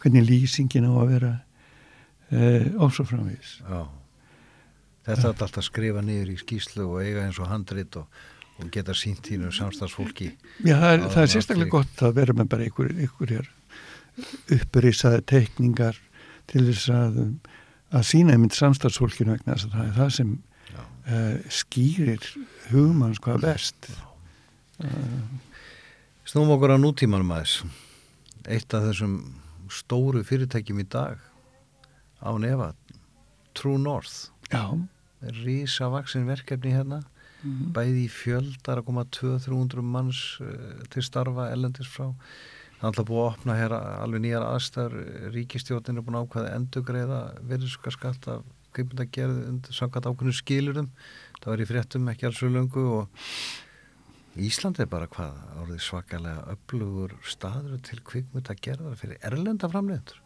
[0.02, 1.32] hvernig lýsingin á að vera
[2.34, 2.66] eh.
[3.62, 3.82] Já.
[5.06, 8.24] Þetta er alltaf að skrifa niður í skýslu og eiga eins og handrit og,
[8.60, 10.32] og geta sínt þínu samstagsfólki.
[10.62, 13.50] Já, það er, það er sérstaklega gott að vera með bara einhver, einhverjar
[14.52, 15.98] upprisaði teikningar
[16.50, 17.20] til þess að,
[17.94, 22.28] að sína einmitt samstagsfólkinu vegna þess að það er það sem uh, skýrir
[22.70, 23.88] hugmanns hvað best.
[26.28, 27.62] Snúum okkur á nútímanum aðeins.
[28.50, 29.16] Eitt af þessum
[29.72, 31.20] stóru fyrirtækjum í dag
[32.22, 32.72] á nefa,
[33.56, 34.28] True North.
[34.52, 34.64] Já,
[35.22, 37.02] rísavaksin verkefni hérna
[37.44, 42.12] bæði í fjöldar að koma 200-300 manns uh, til starfa ellendis frá.
[42.78, 44.96] Það er alltaf búið að opna hér alveg nýjar aðstæður.
[45.36, 48.42] Ríkistjórnin er búin að ákvaða endugreiða virðiskaskatt af
[48.76, 50.88] kveipmyndagerð undir samkvæmt ákveðinu skilurum
[51.40, 53.28] það var í fréttum ekki alls svo löngu og
[54.40, 60.22] Ísland er bara hvað orðið svakalega öflugur staður til kveipmyndagerðar fyrir erlenda framleitur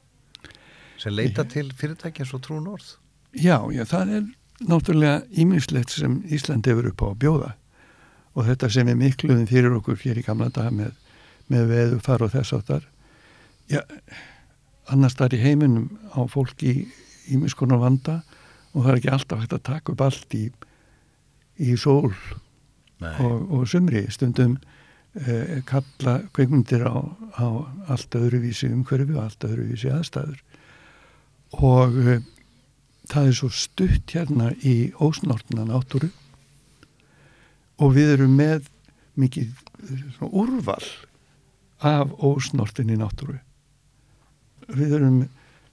[1.00, 2.96] sem leita til fyrirtækja svo trún orð
[3.37, 4.29] Já, já, það er
[4.64, 7.55] náttúrulega ímislegt sem Ísland hefur upp á að bjóða.
[8.37, 10.92] Og þetta sem er mikluðum fyrir okkur fyrir gamla daga með,
[11.53, 12.85] með veðu far og þess áttar
[13.71, 13.83] já,
[14.92, 16.87] annars þar í heiminum á fólk í
[17.33, 18.21] ímiskonar vanda
[18.73, 20.45] og það er ekki alltaf hægt að taka upp allt í,
[21.59, 22.12] í sól
[23.01, 24.05] og, og sumri.
[24.12, 24.59] Stundum
[25.25, 26.97] eh, kalla kveikmyndir á,
[27.40, 27.47] á
[27.92, 30.42] allt öðruvísi umhverfi og allt öðruvísi aðstæður.
[31.57, 32.21] Og eh,
[33.11, 36.11] það er svo stutt hérna í ósnortna náttúru
[37.83, 38.71] og við erum með
[39.21, 40.83] mikið úrval
[41.85, 43.38] af ósnortinni náttúru
[44.73, 45.19] við erum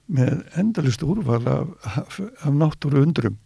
[0.04, 3.38] með endalist úrval af, af, af náttúru undrum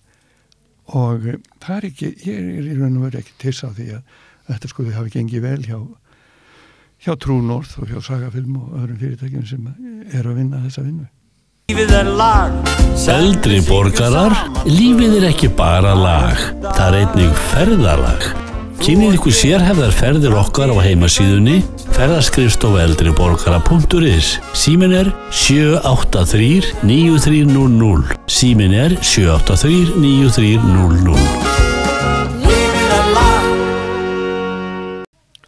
[0.88, 1.28] og
[1.60, 4.16] það er ekki, ég er í raun og veru ekki til á því að
[4.48, 5.78] þetta sko við hafi gengið vel hjá,
[7.04, 9.68] hjá Trúnorð og hjá Sagafilm og öðrum fyrirtækjum sem
[10.16, 11.08] eru að vinna þessa vinnu.
[11.68, 12.54] Lífið er lag.
[13.12, 14.32] Eldri borgarar,
[14.64, 18.22] lífið er ekki bara lag, það er einnig ferðalag.
[18.80, 21.58] Kynnið ykkur sérhefðar ferðir okkar á heimasíðunni
[21.92, 31.20] ferðaskrifstofa eldriborgara.is Símin er 783 9300 Símin er 783 9300
[32.46, 33.44] Lífið er lag.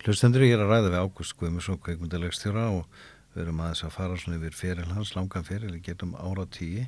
[0.05, 2.85] Hlustendur ég er að ræða við Ágúst Guðmusson kveikmyndalegstjóra og
[3.35, 6.87] við erum aðeins að fara svona yfir feril hans, langan feril, við getum ára tíu.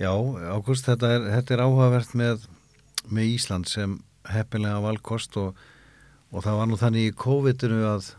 [0.00, 0.10] Já,
[0.54, 2.46] Ágúst, þetta er, þetta er áhugavert með,
[3.12, 3.98] með Ísland sem
[4.30, 5.58] heppilega valkost og,
[6.32, 8.14] og það var nú þannig í COVID-inu að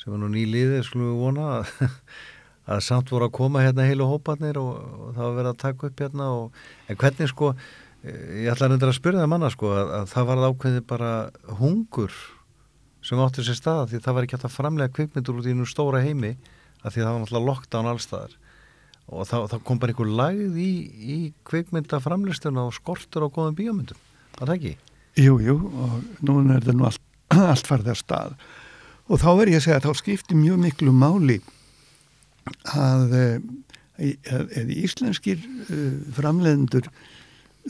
[0.00, 1.72] sem var nú nýliðið, skulum við vona að,
[2.72, 5.90] að samt voru að koma hérna heilu hóparnir og, og það var verið að taka
[5.90, 9.50] upp hérna og, en hvernig sko eh, ég ætla að reynda að spyrja það manna
[9.52, 11.12] sko að, að það var ákveðið bara
[11.60, 12.16] hungur
[13.04, 16.02] sem átti sér stað því það var ekki að framlega kvikmyndur út í nú stóra
[16.04, 16.34] heimi
[16.80, 18.36] að því það var náttúrulega lockdown allstaðar
[19.10, 20.70] og þá, þá kom bara einhver lagð í,
[21.14, 21.18] í
[21.50, 24.02] kvikmyndaframlistuna og skortur á góðum bíómyndum,
[24.38, 24.74] var það ekki?
[25.18, 27.02] Jú, jú, og núna er þetta nú allt,
[27.52, 28.36] allt farið að stað.
[29.10, 31.40] Og þá verð ég að segja að þá skipti mjög miklu máli
[32.70, 33.16] að
[34.00, 36.88] eða íslenskir uh, framleiðendur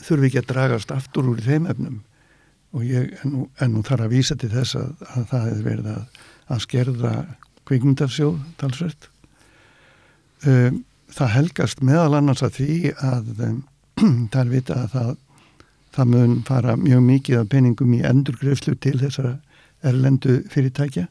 [0.01, 1.99] þurfi ekki að dragast aftur úr þeim efnum.
[2.71, 5.65] Og ég en nú, en nú þarf að vísa til þess að, að það hefur
[5.65, 6.21] verið að,
[6.53, 7.13] að skerða
[7.71, 9.07] kvikmyndarsjóð talsvert.
[10.43, 13.61] Um, það helgast meðal annars að því að um,
[14.33, 15.15] það er vita að það,
[15.95, 19.37] það mun fara mjög mikið af peningum í endurgrefslu til þessara
[19.87, 21.07] erlendu fyrirtækja.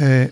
[0.00, 0.28] Eh,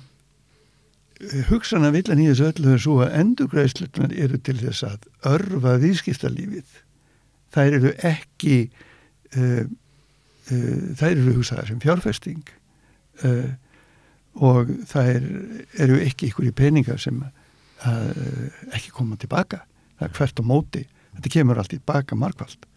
[1.48, 6.76] hugsana villan í þessu öllu er svo að endurgræslunar eru til þess að örfa viðskiptalífið.
[7.52, 12.42] Þær eru ekki uh, uh, þær eru hugsaðar sem fjárfesting
[14.44, 15.24] og þær
[15.82, 17.20] eru ekki ykkur í peningar sem
[18.74, 19.62] ekki koma tilbaka.
[19.98, 20.82] Það er hvert á móti.
[21.16, 22.68] Þetta kemur allt tilbaka markvald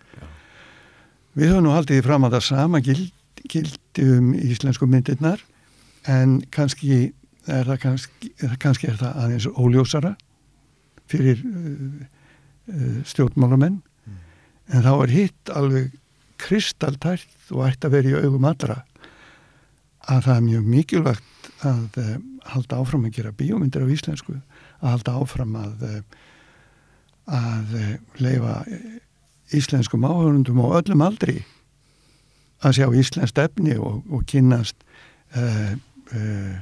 [1.38, 3.14] við höfum nú haldið fram að það sama gild,
[3.50, 5.42] gildi um íslensku myndirnar
[6.10, 7.12] en kannski
[7.50, 10.12] er það kannski, kannski er það aðeins óljósara
[11.12, 12.04] fyrir uh,
[12.72, 13.82] uh, stjórnmálamenn.
[13.82, 14.20] Mm.
[14.76, 15.92] en þá er hitt alveg
[16.42, 18.82] kristaltært og ætti að vera í augum allra
[20.12, 22.16] að það er mjög mikilvægt að uh,
[22.52, 24.36] halda áfram að gera bíómyndir á íslensku
[24.82, 25.88] að halda áfram að
[27.32, 27.76] að
[28.20, 28.56] leifa
[29.56, 31.44] íslenskum áhörundum og öllum aldri
[32.66, 34.82] að sjá íslensk efni og, og kynast
[35.38, 35.74] uh,
[36.18, 36.58] uh,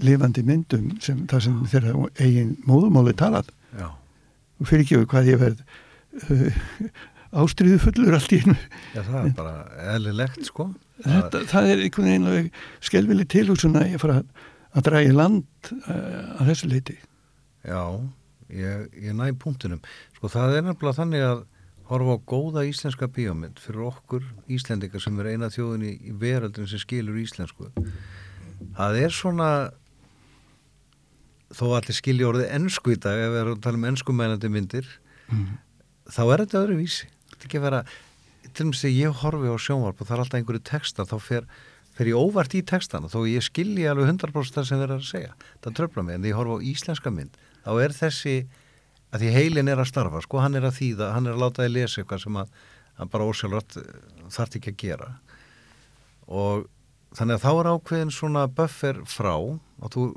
[0.00, 3.50] lifandi myndum sem það sem þeirra eigin móðumáli talað.
[3.76, 3.90] Já.
[3.92, 5.58] og fyrir ekki hvað ég verð
[7.42, 8.56] ástriðu fullur allt í hennu
[8.94, 9.56] Já, það er bara
[9.92, 10.70] eðlilegt sko
[11.04, 15.72] Þetta, það er einhvern veginn alveg skelvili tilhúsuna að ég fara að, draga í land
[15.72, 16.96] uh, að þessu leiti
[17.66, 17.82] Já,
[18.54, 19.82] ég, ég næ punktinum.
[20.16, 21.40] Sko það er nefnilega þannig að
[21.90, 26.82] horfa á góða íslenska bíómynd fyrir okkur Íslendingar sem er eina þjóðin í, veraldin sem
[26.82, 27.72] skilur íslensku.
[28.78, 29.50] Það er svona
[31.54, 34.88] þó allir skilja orðið ennsku í dag ef við erum að tala um ennskumælandi myndir
[35.30, 35.46] mm.
[36.10, 37.82] þá er þetta öðru vísi þetta er ekki að vera
[38.56, 41.16] til og með því ég horfi á sjónvarp og það er alltaf einhverju texta þá
[41.22, 41.48] fer,
[41.96, 45.10] fer ég óvart í textana þó ég skilji alveg 100% það sem þeir eru að
[45.10, 45.34] segja.
[45.64, 48.36] Það tröfla mig en því ég horfi á íslenska mynd þá er þessi
[49.14, 51.64] að því heilin er að starfa, sko, hann er að þýða, hann er að láta
[51.64, 52.56] þið lesa eitthvað sem að
[52.96, 53.76] hann bara ósjálfrátt
[54.34, 55.10] þarf ekki að gera.
[56.26, 56.66] Og
[57.16, 60.08] þannig að þá er ákveðin svona buffer frá og þú,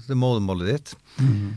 [0.00, 0.94] þetta er móðumálið þitt.
[1.18, 1.52] Mhm.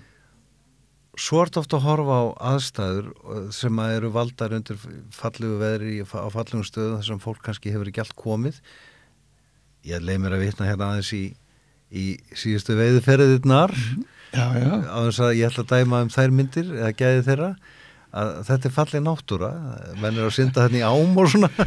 [1.19, 4.81] Svo ert ofta að horfa á aðstæður uh, sem að eru valdar undir
[5.15, 8.59] fallegu veðri á fallegum stöðum þar sem fólk kannski hefur ekki allt komið.
[9.85, 11.23] Ég leið mér að vitna hérna aðeins í,
[11.93, 13.73] í síðustu veiðferðirnar
[14.35, 17.49] Já, já, á þess að ég ætla að dæma um þær myndir eða gæði þeirra.
[18.15, 19.49] Að þetta er falleg náttúra.
[19.99, 21.51] Menn er að synda þarna í ám og svona.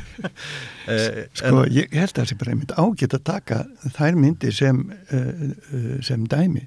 [0.88, 3.56] Eh, sko, ég held að það sé bara einmitt ágætt að taka
[3.92, 6.62] þær myndir sem, uh, uh, sem dæmi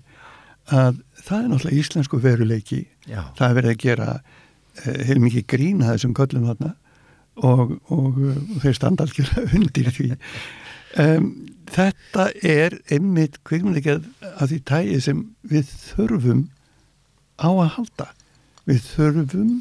[0.70, 2.86] að það er náttúrulega íslensku veruleiki.
[3.08, 3.24] Já.
[3.38, 6.74] það er verið að gera uh, heil mikið grína þessum köllum þarna
[7.42, 10.10] og, og, uh, þeir standa algjörlega undir því.
[11.02, 11.30] Um,
[11.72, 16.48] þetta er einmitt kvikmyndigjað af því tægi sem við þurfum
[17.40, 18.10] á að halda.
[18.70, 19.54] Við þurfum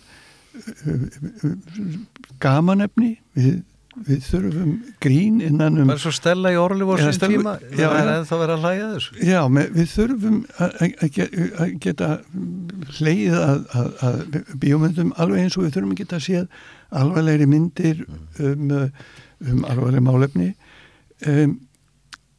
[0.60, 2.00] uh,
[2.42, 3.60] gamanefni við,
[4.06, 4.70] við þurfum
[5.04, 8.10] grín innan um bara svo stella í orli voru sem Stella- tíma já, það er
[8.14, 10.36] ennþá verið að hlæja þessu Já, með, við þurfum
[10.66, 12.10] að, að, ge- að geta
[12.98, 16.46] hleyið að, að, að bíómyndum alveg eins og við þurfum að geta séð
[17.02, 18.04] alvarlegri myndir
[18.40, 18.70] um,
[19.50, 20.48] um alvarleg málefni
[21.28, 21.58] um,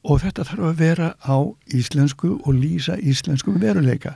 [0.02, 1.38] og þetta þarf að vera á
[1.78, 4.16] íslensku og lýsa íslenskum veruleika.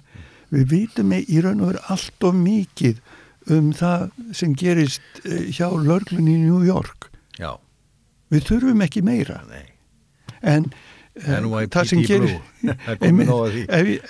[0.49, 3.03] Við vitum í raun og veru allt of mikið
[3.53, 7.11] um það sem gerist eh, hjá lörglunni í New York.
[7.39, 7.53] Já,
[8.33, 9.41] Við þurfum ekki meira.
[9.49, 9.65] nei
[10.45, 10.65] En
[11.15, 12.33] eh, það sem gerir
[13.69, 14.09] er við-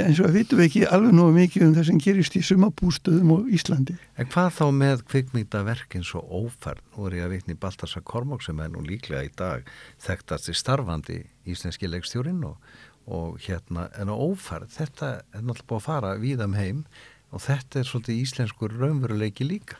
[0.00, 3.32] eins og að vitum við ekki alveg nógu mikið um það sem gerist í sumabústöðum
[3.34, 6.80] og Íslandi En hvað þá með kvikmyndaverk eins og ófærd?
[6.96, 9.68] Nú er ég að vitni Baltasar Kormák sem er nú líklega í dag
[10.06, 12.56] þekktast í starfandi íslenski leikstjórin og,
[13.10, 16.84] og hérna en á ófærd, þetta er náttúrulega búið að fara víðam heim
[17.30, 19.76] og þetta er svolítið íslenskur raunveruleiki líka.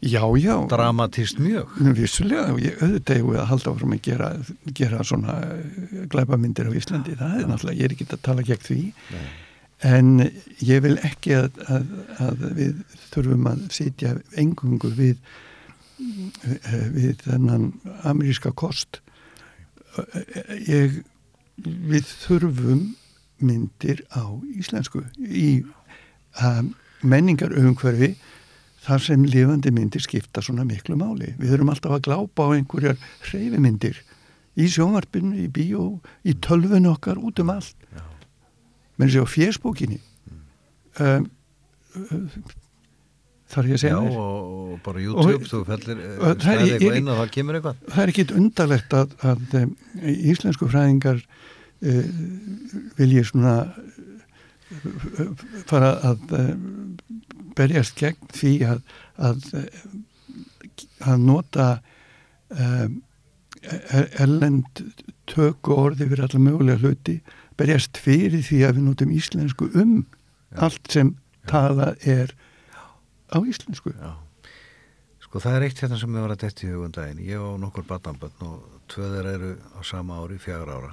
[0.00, 1.72] Já, já, Dramatist mjög.
[1.96, 4.28] vissulega ég auðvitað ég að halda áfram að gera,
[4.78, 8.62] gera svona eh, glæpamyndir á Íslandi, það er náttúrulega, ég er ekki að tala gegn
[8.68, 8.78] því.
[9.10, 9.26] Nei.
[9.78, 10.08] en
[10.62, 11.90] ég vil ekki að, að,
[12.22, 12.78] að við
[13.10, 15.16] þurfum að sitja engungu við
[15.98, 17.68] eh, við þennan
[18.06, 19.00] ameríska kost.
[20.66, 21.02] Ég
[21.58, 22.82] við þurfum
[23.42, 24.22] myndir á
[24.58, 25.64] íslensku í
[26.42, 28.14] um, menningar umhverfi
[28.88, 31.34] þar sem lifandi myndir skipta svona miklu máli.
[31.38, 32.96] Við þurfum alltaf að glápa á einhverjar
[33.28, 34.00] hreyfimyndir
[34.58, 35.84] í sjónvarpinu, í bíó,
[36.26, 37.76] í tölvun okkar, út um allt.
[37.94, 38.02] Já.
[38.98, 40.00] menn sér á fjersbókinni
[40.98, 41.28] um,
[43.48, 46.32] þarf ég að Já, segja þér og, og bara YouTube, Og- þú fellir og það
[46.32, 47.76] er- stæði ég- eitthvað inn og það kemur eitthvað.
[47.92, 49.70] það er ekkit undarlegt að, að um,
[50.32, 52.10] íslensku fræðingar uh,
[52.98, 53.54] vilji svona
[55.70, 56.50] fara að uh,
[57.58, 58.82] berjast gegn því að
[59.18, 59.46] að,
[61.02, 61.68] að nota
[62.54, 63.00] um,
[64.22, 64.84] erlend
[65.28, 67.18] töku orði fyrir alla mögulega hluti
[67.58, 69.98] berjast fyrir því að við notum íslensku um
[70.62, 71.12] allt sem
[71.50, 72.32] talað er
[73.28, 73.92] á íslensku.
[73.92, 74.14] Já.
[75.24, 77.24] Sko það er eitt hérna sem við var að detti í hugundaginn.
[77.26, 80.92] Ég og nokkur batnambötn og tvöður eru á sama ári, fjagur ára.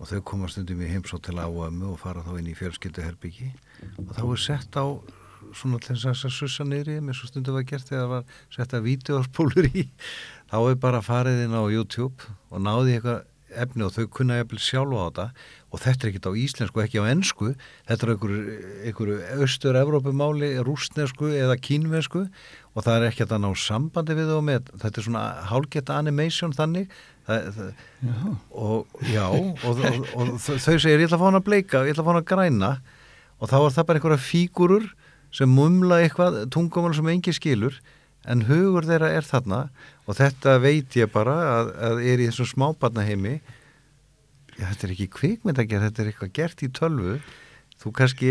[0.00, 3.50] Og þau koma stundum í heimsótt til áömmu og fara þá inn í fjölskylduherbyggi
[4.02, 4.86] og þá er sett á
[5.56, 8.84] svona til þess að sussa niðri eins og stundum var gert þegar var sett að
[8.90, 9.86] vídeospólur í
[10.50, 13.24] þá er bara farið inn á YouTube og náði eitthvað
[13.56, 15.24] efni og þau kunna eftir sjálfa á þetta.
[15.72, 17.48] Og þetta er ekkert á íslensku, ekki á ennsku
[17.88, 24.32] þetta er einhverju, austur-Evrópumáli, rústnesku eða kínvesku og það er ekkert að ná sambandi við
[24.34, 26.90] og með, þetta er svona hálgett animation þannig.
[27.26, 27.70] Það, það,
[28.06, 28.34] Já.
[28.54, 31.96] og já og, og, og þau segir ég ætla að fá hann að bleika ég
[31.96, 32.68] ætla að fá hann að græna
[33.40, 34.88] og þá er það bara einhverja fígurur
[35.34, 37.76] sem mumla eitthvað tungumál sem engi skilur
[38.26, 39.66] en hugur þeirra er þarna.
[40.06, 43.40] Og þetta veit ég bara að, að er í þessum smábarnaheimi.
[44.56, 47.18] Þetta er ekki kvikmynd að gera þetta er eitthvað gert í tölvu.
[47.76, 48.28] Þú kannski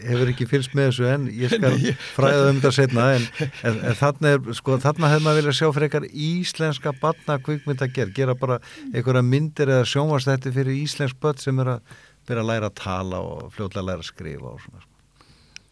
[0.00, 1.74] hefur ekki fylgst með þessu en ég skal
[2.16, 3.26] fræða um þetta setna en,
[3.68, 7.92] en, en þarna, er, sko, þarna hefur maður viljað sjá frekar íslenska barna kvikmynd að
[7.98, 8.56] gera gera bara
[8.88, 11.98] einhverja myndir eða sjónvastætti fyrir íslensk börn sem er að
[12.28, 14.94] byrja að læra að tala og fljóðlega að læra að skrifa og svona sko.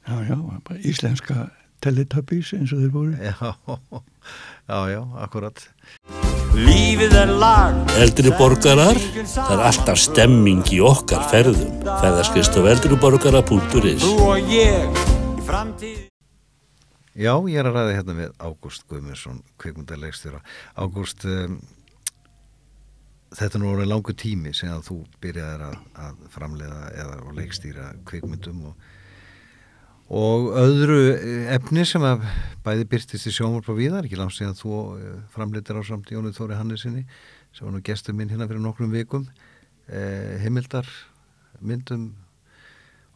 [0.07, 0.37] Já, já,
[0.69, 1.39] bara íslenska
[1.85, 3.13] Teletubbies eins og þeir voru.
[3.21, 3.35] já,
[4.71, 5.67] já, já, akkurat
[6.57, 8.97] Lífið er lag Eldri borgarar,
[9.29, 11.83] það er alltaf stemming í okkar ferðum.
[11.85, 15.01] Ferðarskist á eldriborgara.is Þú og ég
[15.37, 16.07] í framtíð
[17.17, 20.43] Já, ég er að ræða hérna með Ágúst Guðmundsson, kvikmyndarleikstjóra.
[20.77, 21.55] Ágúst, um,
[23.35, 28.69] þetta er nú orðið langu tími sem þú byrjaðir að, að framleiða eða leikstýra kvikmyndum
[28.71, 28.87] og
[30.07, 32.23] og öðru eh, efni sem að
[32.67, 36.31] bæði byrtist í sjónvarp og viðar, ekki langt síðan þú eh, framleitir á samt Jónu
[36.37, 37.03] Þóri Hannesinni
[37.51, 39.27] sem var nú gestur minn hérna fyrir nokkrum vikum
[39.91, 40.87] eh, heimildar
[41.59, 42.13] myndum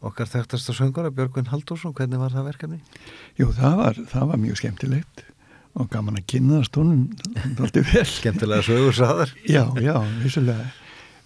[0.03, 2.81] okkar þekktasta söngara Björgvin Halldórsson, hvernig var það verkefni?
[3.39, 5.23] Jú, það var, það var mjög skemmtilegt
[5.79, 7.07] og gaman að kynnaðast honum
[7.61, 8.05] alltaf vel.
[8.09, 9.33] Skemmtilega sögur saðar.
[9.47, 10.69] Já, já, vissulega.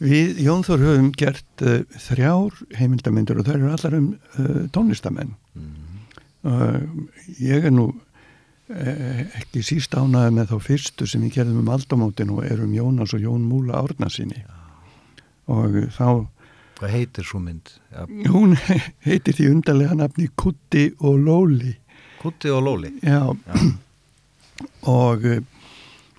[0.05, 5.31] Við Jón Þór höfum gert uh, þrjár heimildamindur og það eru allar um uh, tónlistamenn.
[5.55, 6.01] Mm.
[6.45, 7.93] Uh, ég er nú
[8.65, 13.21] ekki síst ánaði með þá fyrstu sem við gerðum um aldamótin og erum Jónas og
[13.21, 14.41] Jón Múla Árnarsinni.
[15.53, 16.25] Og uh, þá
[16.75, 17.69] Hvað heitir svo mynd?
[17.93, 18.03] Ja.
[18.33, 18.57] Hún
[19.07, 21.71] heitir því undarlega nafni Kutti og Lóli.
[22.19, 22.91] Kutti og Lóli?
[22.99, 23.55] Já, Já.
[24.87, 25.25] Og,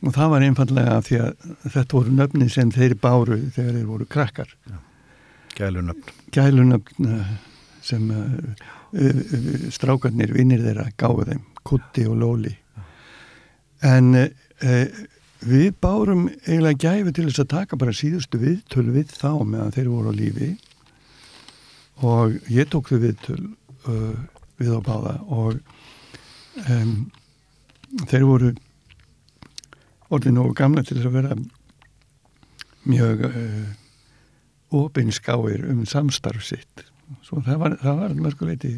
[0.03, 4.09] og það var einfallega því að þetta voru nöfni sem þeir báru þegar þeir voru
[4.13, 4.55] krakkar.
[5.57, 6.15] Gælunöfn.
[6.37, 7.11] Gælunöfn
[7.87, 12.53] sem uh, uh, strákarnir vinnir þeirra gáðu þeim, Kutti og Lóli.
[13.87, 15.05] En uh,
[15.47, 19.93] við bárum eiginlega gæfi til þess að taka bara síðustu viðtölu við þá meðan þeir
[19.93, 20.55] voru á lífi
[22.05, 23.43] og ég tók þau viðtöl
[23.89, 24.17] uh,
[24.61, 25.61] við á báða og
[26.67, 27.07] um,
[28.05, 28.53] þeir voru
[30.13, 31.39] orðið nógu gamla til þess að vera
[32.87, 33.65] mjög uh,
[34.77, 36.85] opinskáir um samstarf sitt.
[37.23, 38.73] Svo það var, var mörguleiti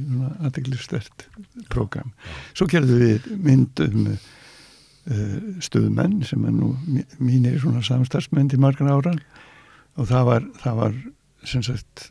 [0.44, 1.24] aðeglistert
[1.72, 2.10] program
[2.52, 6.74] svo gerðu við mynd um uh, stuðmenn sem er nú
[7.18, 9.14] mínir svona samstarfsmenn til margar ára.
[9.98, 10.98] Og það var, það var
[11.48, 12.08] sem sagt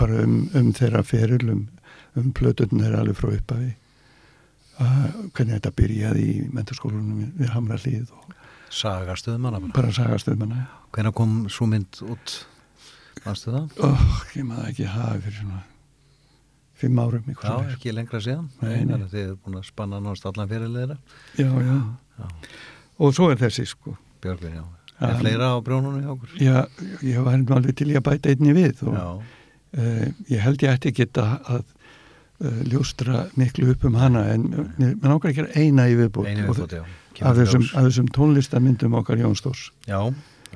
[0.00, 1.62] bara um, um þeirra feril um,
[2.18, 3.70] um plötunum þeirra alveg frá uppafi
[4.80, 8.12] hvernig þetta byrjaði í menturskólunum við Hamrallíð
[8.70, 9.90] Sagastuðmanna bara.
[9.92, 10.64] Sagastuðmanna
[10.94, 12.36] hvernig kom svo mynd út?
[13.24, 13.82] Varstu það?
[13.84, 14.04] Oh,
[14.38, 15.62] ég maður ekki hafi fyrir svona
[16.80, 18.46] fimm árum Já, ekki lengra síðan.
[18.62, 20.96] Nei, þið er búin að spanna náttúrulega allan fyrirleira
[21.36, 21.74] já, já,
[22.20, 22.30] já.
[23.00, 23.96] Og svo er þessi sko.
[24.24, 24.64] Björgvin, já.
[25.00, 26.32] Er um, fleira á brjónunum hjá okkur?
[26.40, 26.56] Já,
[27.04, 30.92] ég var alveg til ég að bæta einni við og uh, ég held ég ætti
[30.92, 31.76] ekki að, að
[32.40, 36.80] uh, ljóstra miklu upp um hana en mér nákvæmlega ekki er eina í viðbútt
[37.20, 39.98] Af þessum, þessum tónlistamindum okkar Jónsdórs Já,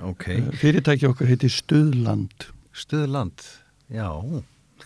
[0.00, 0.28] ok.
[0.30, 2.46] Uh, Fyrirtæki okkar heiti Stuðland.
[2.74, 3.44] Stuðland,
[3.92, 4.08] já.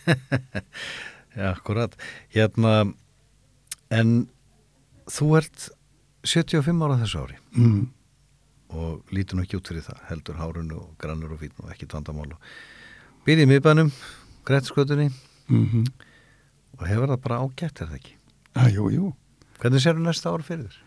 [1.39, 1.95] Já, akkurat.
[2.35, 2.89] Hérna
[3.95, 4.17] en
[5.07, 5.69] þú ert
[6.27, 7.39] 75 ára þessu ári.
[7.55, 7.85] Mm.
[8.75, 11.89] Og lítur nú ekki út fyrir það heldur hárun og grannur og fítn og ekki
[11.93, 12.35] vandamál
[13.29, 13.89] byrjið í miðbænum
[14.49, 15.85] greiðskötunni mm -hmm.
[16.79, 18.14] Og hefur það bara ágætt er það ekki?
[18.59, 19.11] Ah, jú, jú.
[19.59, 20.85] Hvernig séru næsta ár fyrir þér?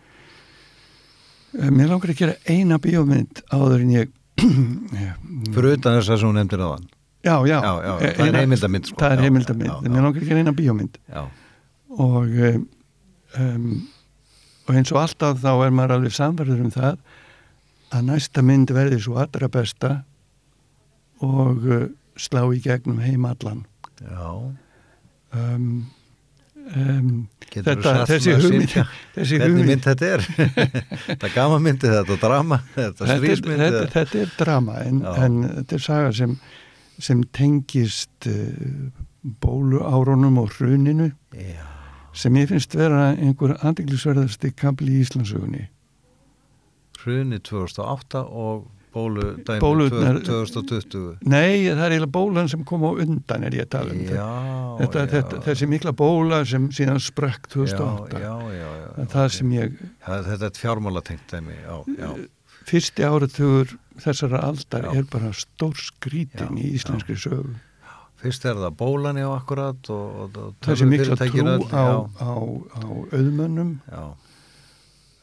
[1.75, 4.11] Mér langar að gera eina bíómynd áður en ég
[5.53, 6.87] Fyrir utan þess að svo nefndir hann
[7.21, 8.97] Já, já, já, já það er heimildamind sko.
[8.97, 10.95] Það er heimildamind, mér langar að gera eina bíómynd.
[11.05, 11.19] Já.
[12.01, 12.31] Og
[13.37, 13.67] um,
[14.65, 16.97] og eins og alltaf þá er maður alveg samverður um það
[17.91, 19.91] að næsta mynd verði svo allra besta
[21.21, 21.67] og
[22.19, 23.65] slá í gegnum heimallan
[24.01, 24.31] Já
[25.38, 25.67] um,
[26.75, 27.11] um,
[27.51, 28.75] þetta, þessi hugmynd
[29.17, 30.25] þessi hugmynd mynd þetta er?
[31.11, 35.77] Þetta gama myndi þetta drama þetta strísmyndi þetta, þetta, þetta er drama en, en þetta
[35.77, 36.38] er saga sem
[37.01, 38.91] sem tengist uh,
[39.41, 41.65] bólu árunum og hruninu Já.
[42.13, 45.67] sem ég finnst vera einhver andeglisverðasti kapli í Íslandsögunni
[47.01, 53.47] hruni 2008 og bólu dæmi 2020 Nei, það er eiginlega bólan sem kom á undan
[53.47, 54.27] er ég að tala um já,
[54.81, 55.11] þetta, já.
[55.15, 58.35] Þetta, þessi mikla bóla sem síðan sprakk 2008 já,
[58.97, 61.57] það það sem ég Þetta er fjármála tengt dæmi
[62.67, 63.71] Fyrsti áratugur
[64.01, 67.55] þessara aldar er bara stór skrítin í íslenskri sögu.
[68.21, 72.33] Fyrst er það bólan já akkurat og, og, og þessi mikla trú á, á,
[72.77, 72.85] á
[73.17, 73.71] auðmönnum.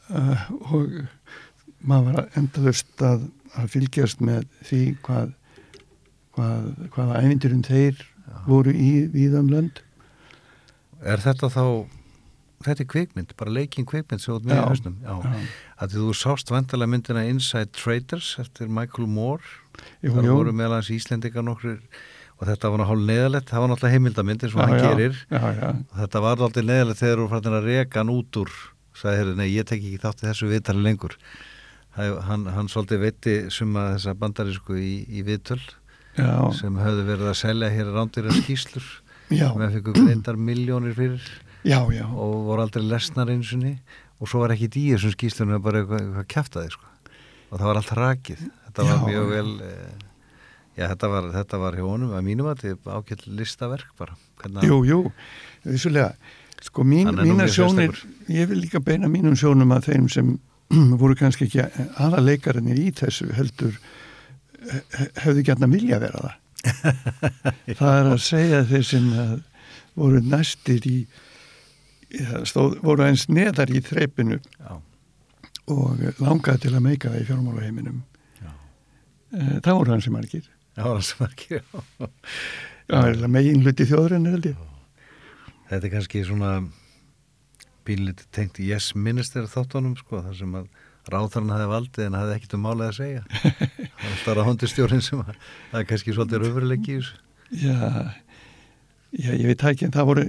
[0.09, 0.97] Uh, og
[1.85, 5.31] maður var endalust að, að fylgjast með því hvað,
[6.37, 8.35] hvað hvaða ævindurum þeir Já.
[8.47, 9.81] voru í víðan lönd.
[10.99, 11.63] Er þetta þá
[12.65, 15.43] þetta er kveikmynd, bara leikin kveikmynd svo með höstum, já, já.
[15.79, 19.45] að þú sást vantilega myndina Inside Traders eftir Michael Moore.
[20.03, 20.39] Jú, þar jú.
[20.41, 21.77] voru meðal hans íslendingar nokkur
[22.39, 25.23] og þetta var náttúrulega neðalett, það var náttúrulega heimildamyndir sem hann gerir.
[25.31, 28.53] Og þetta var náttúrulega neðalett þegar þú fannst að reka hann út úr
[28.99, 31.15] sagði, herri, nei, ég tek ekki þátt í þessu viðtali lengur
[31.97, 35.61] hann, hann svolítið veitti suma þessa bandarísku í, í viðtöl
[36.19, 36.49] Já.
[36.57, 38.89] sem höfðu verið að selja hér rándir að skýslur
[39.29, 41.31] með fyrir greindar miljónir fyrir
[41.67, 42.05] Já, já.
[42.07, 43.77] og voru aldrei lesnar einsunni
[44.19, 46.85] og svo var ekki í þessum skýslunum bara eitthvað, eitthvað kæftæði sko.
[47.49, 50.05] og það var allt rakið þetta var mjög vel eh,
[50.79, 54.13] Já, þetta var, þetta var hjá honum að mínum að þetta er ágætt listaverk bara.
[54.39, 54.99] Hvernig Jú, jú,
[55.65, 56.13] vissulega.
[56.63, 57.99] Sko mín, mína sjónir,
[58.31, 60.29] ég vil líka beina mínum sjónum að þeim sem
[61.01, 61.63] voru kannski ekki
[62.05, 63.73] aða leikarinnir í þessu heldur
[64.59, 66.35] he- he- hefðu gætna vilja vera það.
[67.79, 69.33] það er að segja þeir sem að
[69.99, 70.97] voru næstir í,
[72.47, 74.75] stóð, voru eins neðar í þreipinu Já,
[75.71, 77.99] og langaði til að meika það í fjármálaheiminum.
[78.41, 78.51] Já.
[79.37, 80.47] Eh, Það voru hansi margir.
[80.75, 81.61] það það sem ekki.
[82.89, 84.61] Það er megin hluti þjóðurinn held ég.
[85.69, 86.53] Þetta er kannski svona
[87.89, 90.69] pínlítið tengt Yes Minister þáttunum sko, þar sem að
[91.09, 93.23] ráþarinn hafi valdið en hafi ekkert um málið að segja.
[93.29, 95.31] það var alltaf rándistjórin sem að,
[95.71, 97.23] það er kannski svolítið raunveruleiki í þessu.
[97.49, 97.79] Já,
[99.17, 100.25] já, ég veit ekki en það voru,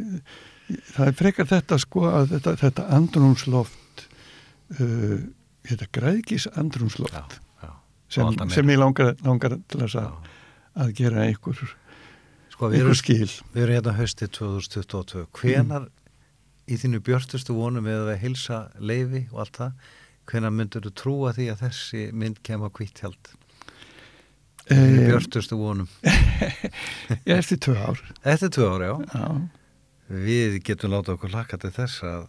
[0.94, 4.06] það er frekar þetta sko að þetta, þetta andrumsloft
[4.78, 5.18] uh,
[5.68, 7.74] þetta græðgis andrumsloft já.
[8.08, 8.56] sem, alltaf meira.
[8.56, 10.00] sem ég langar, langar til að,
[10.80, 11.60] að gera einhver,
[12.54, 15.26] Sko, einhver skil við erum hérna haustið 2022.
[15.36, 15.90] Hvenar
[16.70, 19.92] í þínu björtustu vonum við að hilsa leifi og allt það,
[20.30, 23.32] hvenar myndur þú trúa því að þessi mynd kemur á kvítt held?
[24.70, 25.88] Í e, björtustu vonum.
[27.38, 28.94] eftir tvö ár er tvö ári, já.
[29.14, 29.26] já,
[30.10, 32.28] Við getum látað okkur laka til þess að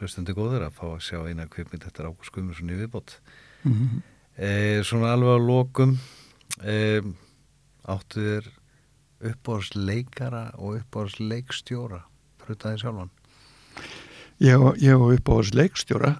[0.00, 3.18] hlustundi góður að fá að sjá eina kvikmynd þetta er Guðmundsson í viðbót.
[3.64, 4.00] mm,
[4.40, 5.98] E, svona alveg á lokum
[6.64, 7.02] e,
[7.84, 8.46] áttu þér
[9.30, 12.04] uppáðs leikara og uppáðs leikstjóra
[12.40, 13.10] prutaði sjálfan.
[14.40, 16.14] Ég, ég og upp á þess leikstjóra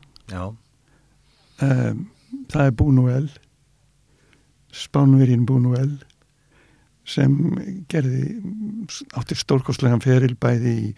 [1.64, 2.04] um,
[2.52, 3.28] það er Búnuel
[4.70, 5.98] Spánverinn Búnuel
[7.10, 7.34] sem
[7.90, 8.38] gerði
[9.18, 10.92] átti stórkostlegan feril bæði í,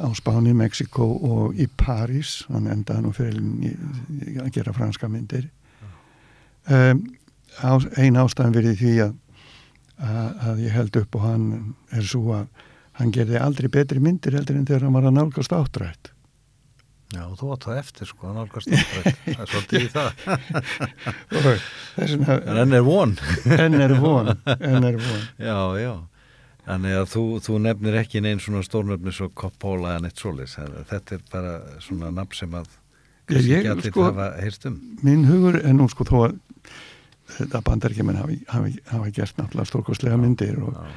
[0.00, 5.48] á Spáni, Mexiko og í París, hann endaði nú ferilin að gera franska myndir.
[6.66, 7.04] Um,
[7.60, 9.12] á, ein ástæðan verið því að,
[9.96, 11.46] að, að ég held upp og hann
[11.94, 12.64] er svo að
[12.96, 16.10] hann gerði aldrei betri myndir heldur en þegar hann var að nálgast áttrætt
[17.14, 20.10] já, þú átt það eftir sko, nálgast áttrætt, það er svolítið í það.
[21.36, 23.14] og þess vegna En enn er von.
[23.66, 25.92] enn er von, enn er von Já, já.
[26.66, 30.56] Þannig að þú, þú nefnir ekki neinn svona stórnöfni svo Coppola en eitt svolis.
[30.90, 31.52] Þetta er bara
[31.84, 32.66] svona nafn sem að
[33.30, 34.80] ég, ekki allir sko- hafa heyrt um.
[35.06, 36.34] minn hugur er nú sko þó að
[37.36, 40.90] þetta bandaríkjumenn hafi, hafi, hafi gert náttúrulega stórkostlega myndir og, Já.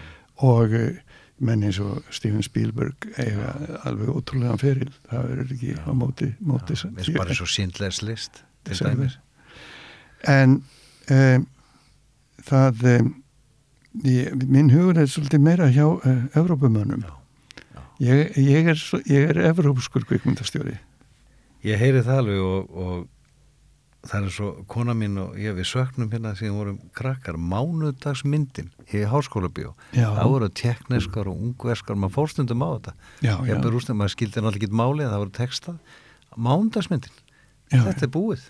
[0.49, 0.97] og eh,
[1.39, 3.53] menn eins og Steven Spielberg eiga
[3.87, 4.91] alveg ótrúlega feril.
[5.09, 9.19] Það er ekki á móti, móti Já, Mér er bara svo síndlegs list til dæmis.
[10.27, 10.59] en
[11.11, 11.47] um,
[12.49, 13.13] það um,
[14.03, 17.05] ég, minn hugur er svolítið meira hjá uh, Evrópumönnum.
[17.07, 17.15] Já,
[17.75, 17.81] já.
[17.99, 18.83] ég, ég er,
[19.29, 20.77] er evrópskur kvikmyndastjóri.
[21.63, 23.07] Ég heyri það alveg og, og
[24.07, 29.01] það er svo kona mín og ég við söknum hérna sem vorum krakkar mánudagsmyndin í
[29.11, 29.73] háskóla bíó.
[29.91, 32.93] Það voru tekneskar og ungverskar, maður fórstundum á þetta.
[33.25, 35.77] já, Ég já, rústum, maður skildi náttúrulega ekki máli en það voru textað.
[36.39, 37.19] Mánudagsmyndin,
[37.73, 38.47] já, þetta er búið.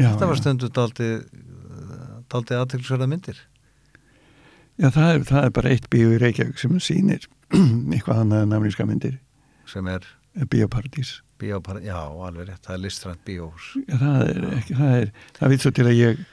[0.00, 1.10] já, þetta var stundu daldi,
[2.32, 3.40] daldi aðtilsverða myndir.
[4.80, 7.26] Já, það er, það er bara eitt bíó í Reykjavík sem sýnir
[7.92, 9.18] eitthvað annað en ameríska myndir,
[9.68, 10.06] sem er
[10.48, 11.18] bíópartís.
[11.40, 13.72] Bíópar, já, alveg rétt, það er listrænt bíóhús.
[13.86, 16.24] Já, það er ekki, það er, það vil svo til að ég,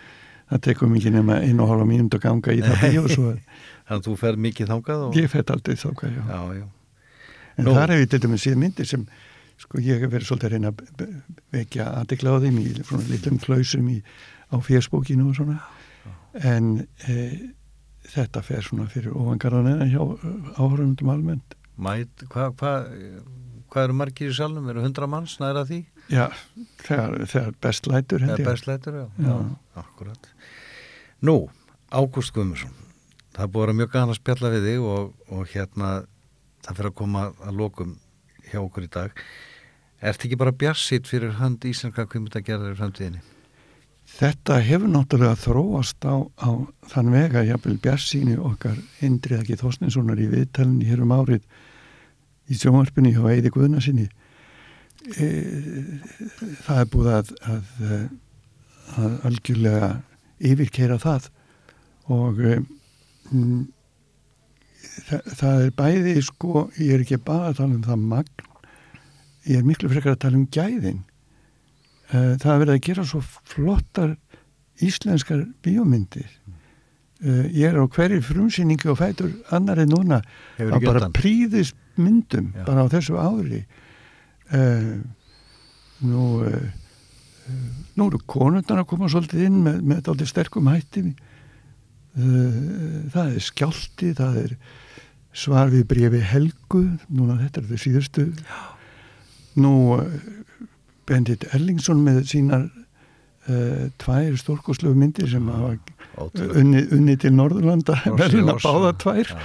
[0.51, 3.41] það tekur mikið nema einu og hálfa mínúnd að ganga í það bíó, svo að
[3.87, 5.15] Þannig að þú fer mikið þangað og...
[5.15, 6.23] ég fætt aldrei þá hvað, já.
[6.27, 6.65] Já, já.
[7.57, 9.05] En Nú- þar hef ég til dæmis síðan myndir sem,
[9.63, 11.13] sko, ég hef verið svolítið að reyna að
[11.55, 14.01] vekja aðdekla á þeim í svona litlum klausum í,
[14.51, 15.55] á fjersbókinu og svona.
[16.51, 16.67] En
[17.07, 17.15] e,
[18.11, 20.03] þetta fer svona fyrir ofangarðan hjá
[20.59, 21.55] áhörumundum almennt.
[21.79, 22.75] Mæt, hvað hva,
[23.73, 24.67] hva eru margir í salnum?
[24.71, 25.81] Eru hundra manns næra því?
[26.11, 26.25] Já,
[26.85, 28.49] þegar, þegar best lætur held Eða ég.
[28.51, 29.07] best lætur, já.
[29.27, 29.37] Já.
[29.83, 30.29] akkurat.
[31.27, 31.37] Nú,
[31.91, 32.73] Ágúst Guðmundsson,
[33.35, 35.91] það er búið að vera mjög gana að spjalla við þig og, og hérna
[36.67, 37.95] það fyrir að koma að lokum
[38.51, 39.23] hjá okkur í dag.
[39.97, 43.23] Ert ekki bara bjarsýtt fyrir hönd íslenska kvimita gerðar í framtíðinni?
[44.07, 46.49] Þetta hefur náttúrulega þróast á, á
[46.93, 51.43] þann vega jafnvel bjarsíni okkar Indrið ekki Þorstinssonar í viðtalinu hér um árið
[52.47, 54.07] í sjónvarpinu hjá Eidi Guðnarsinni.
[55.07, 55.27] E,
[56.65, 57.73] það er búið að, að,
[59.03, 59.91] að algjörlega
[60.51, 61.29] yfirkeira það
[62.13, 62.57] og e,
[63.31, 63.61] mm,
[65.07, 68.49] það, það er bæði sko, ég er ekki bara að tala um það magn,
[69.47, 71.05] ég er miklu frekar að tala um gæðin
[72.07, 73.19] Eh, það er verið að gera svo
[73.51, 74.13] flottar
[74.83, 76.56] íslenskar bíómyndir Eh,
[77.23, 80.21] ég er á hverju frumsýningu og fætur annari núna
[80.57, 82.65] Hefur að bara príðist myndum Já.
[82.67, 83.63] bara á þessu ári.
[84.53, 84.99] Uh,
[86.05, 86.67] nú uh,
[87.97, 91.03] nú eru konundar að koma svolítið inn með, með dálítið sterkum hætti.
[92.17, 94.57] Uh, það er skjálti, það er
[95.37, 98.25] svar við brefi Helgu, núna þetta er það síðustu.
[99.57, 100.17] Nú eh,
[101.09, 102.67] Bendit Erlingsson með sínar
[103.47, 105.75] uh, tvær stórkoslegu myndir sem hafa
[106.17, 106.61] Ótrúlega.
[106.61, 109.35] unni, unni til Norðurlanda, verðin að báða tvær.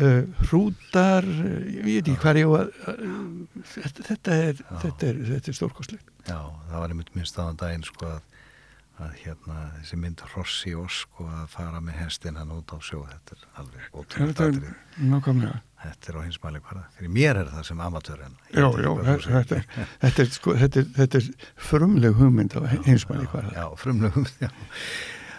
[0.00, 1.26] Uh, hrútar,
[1.68, 6.06] ég veit ekki hvað ég var, uh, þetta, er, er, er stórkoslegt.
[6.24, 6.38] Já,
[6.70, 8.22] það var einmitt minnst aðan daginn sko að,
[9.02, 13.02] að hérna þessi mynd Rossi og sko að fara með hestin hann út á sjó
[13.08, 17.66] þetta er alveg ótrúlega Þetta þetta er á hins mæli hvaða fyrir mér er það
[17.68, 18.90] sem amatörinn Já, já,
[19.26, 19.60] þetta,
[20.04, 24.50] þetta, sko, þetta, er, er frumleg hugmynd á heimsmæli hvað Já, frumlegum já.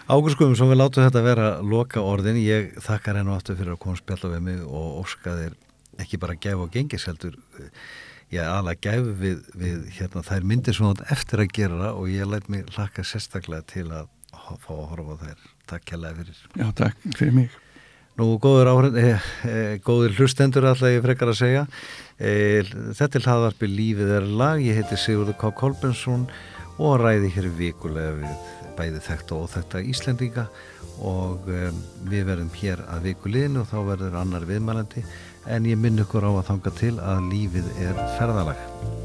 [0.04, 3.96] Ágúst Guðmundsson, við látum þetta vera loka orðin, ég þakkar hennu aftur fyrir að koma
[3.96, 5.54] að spjalla við mig og óska þér
[6.04, 7.38] ekki bara gæf og gengisheldur
[8.34, 12.30] ég aðalega gæf við, við hérna, þær myndir sem þú eftir að gera og ég
[12.30, 17.06] læt mig hlakka sérstaklega til að fá að horfa þær takk kjærlega fyrir Já, takk
[17.18, 17.60] fyrir mig.
[18.14, 21.62] Nú, góður, áhrend, eh, eh, góður hlustendur alltaf ég frekar að segja.
[22.18, 22.62] Eh,
[22.94, 24.62] þetta er hlaðvarpi Lífið er lag.
[24.62, 25.50] Ég heiti Sigurður K.
[25.50, 26.28] Kolbensson
[26.78, 28.36] og ræði hér vikulega við
[28.78, 30.46] bæði þekta og óþekta Íslendinga
[31.02, 35.02] og um, við verðum hér að vikuleginu og þá verður annar viðmælandi
[35.46, 39.03] en ég minn ykkur á að þanga til að lífið er ferðalag.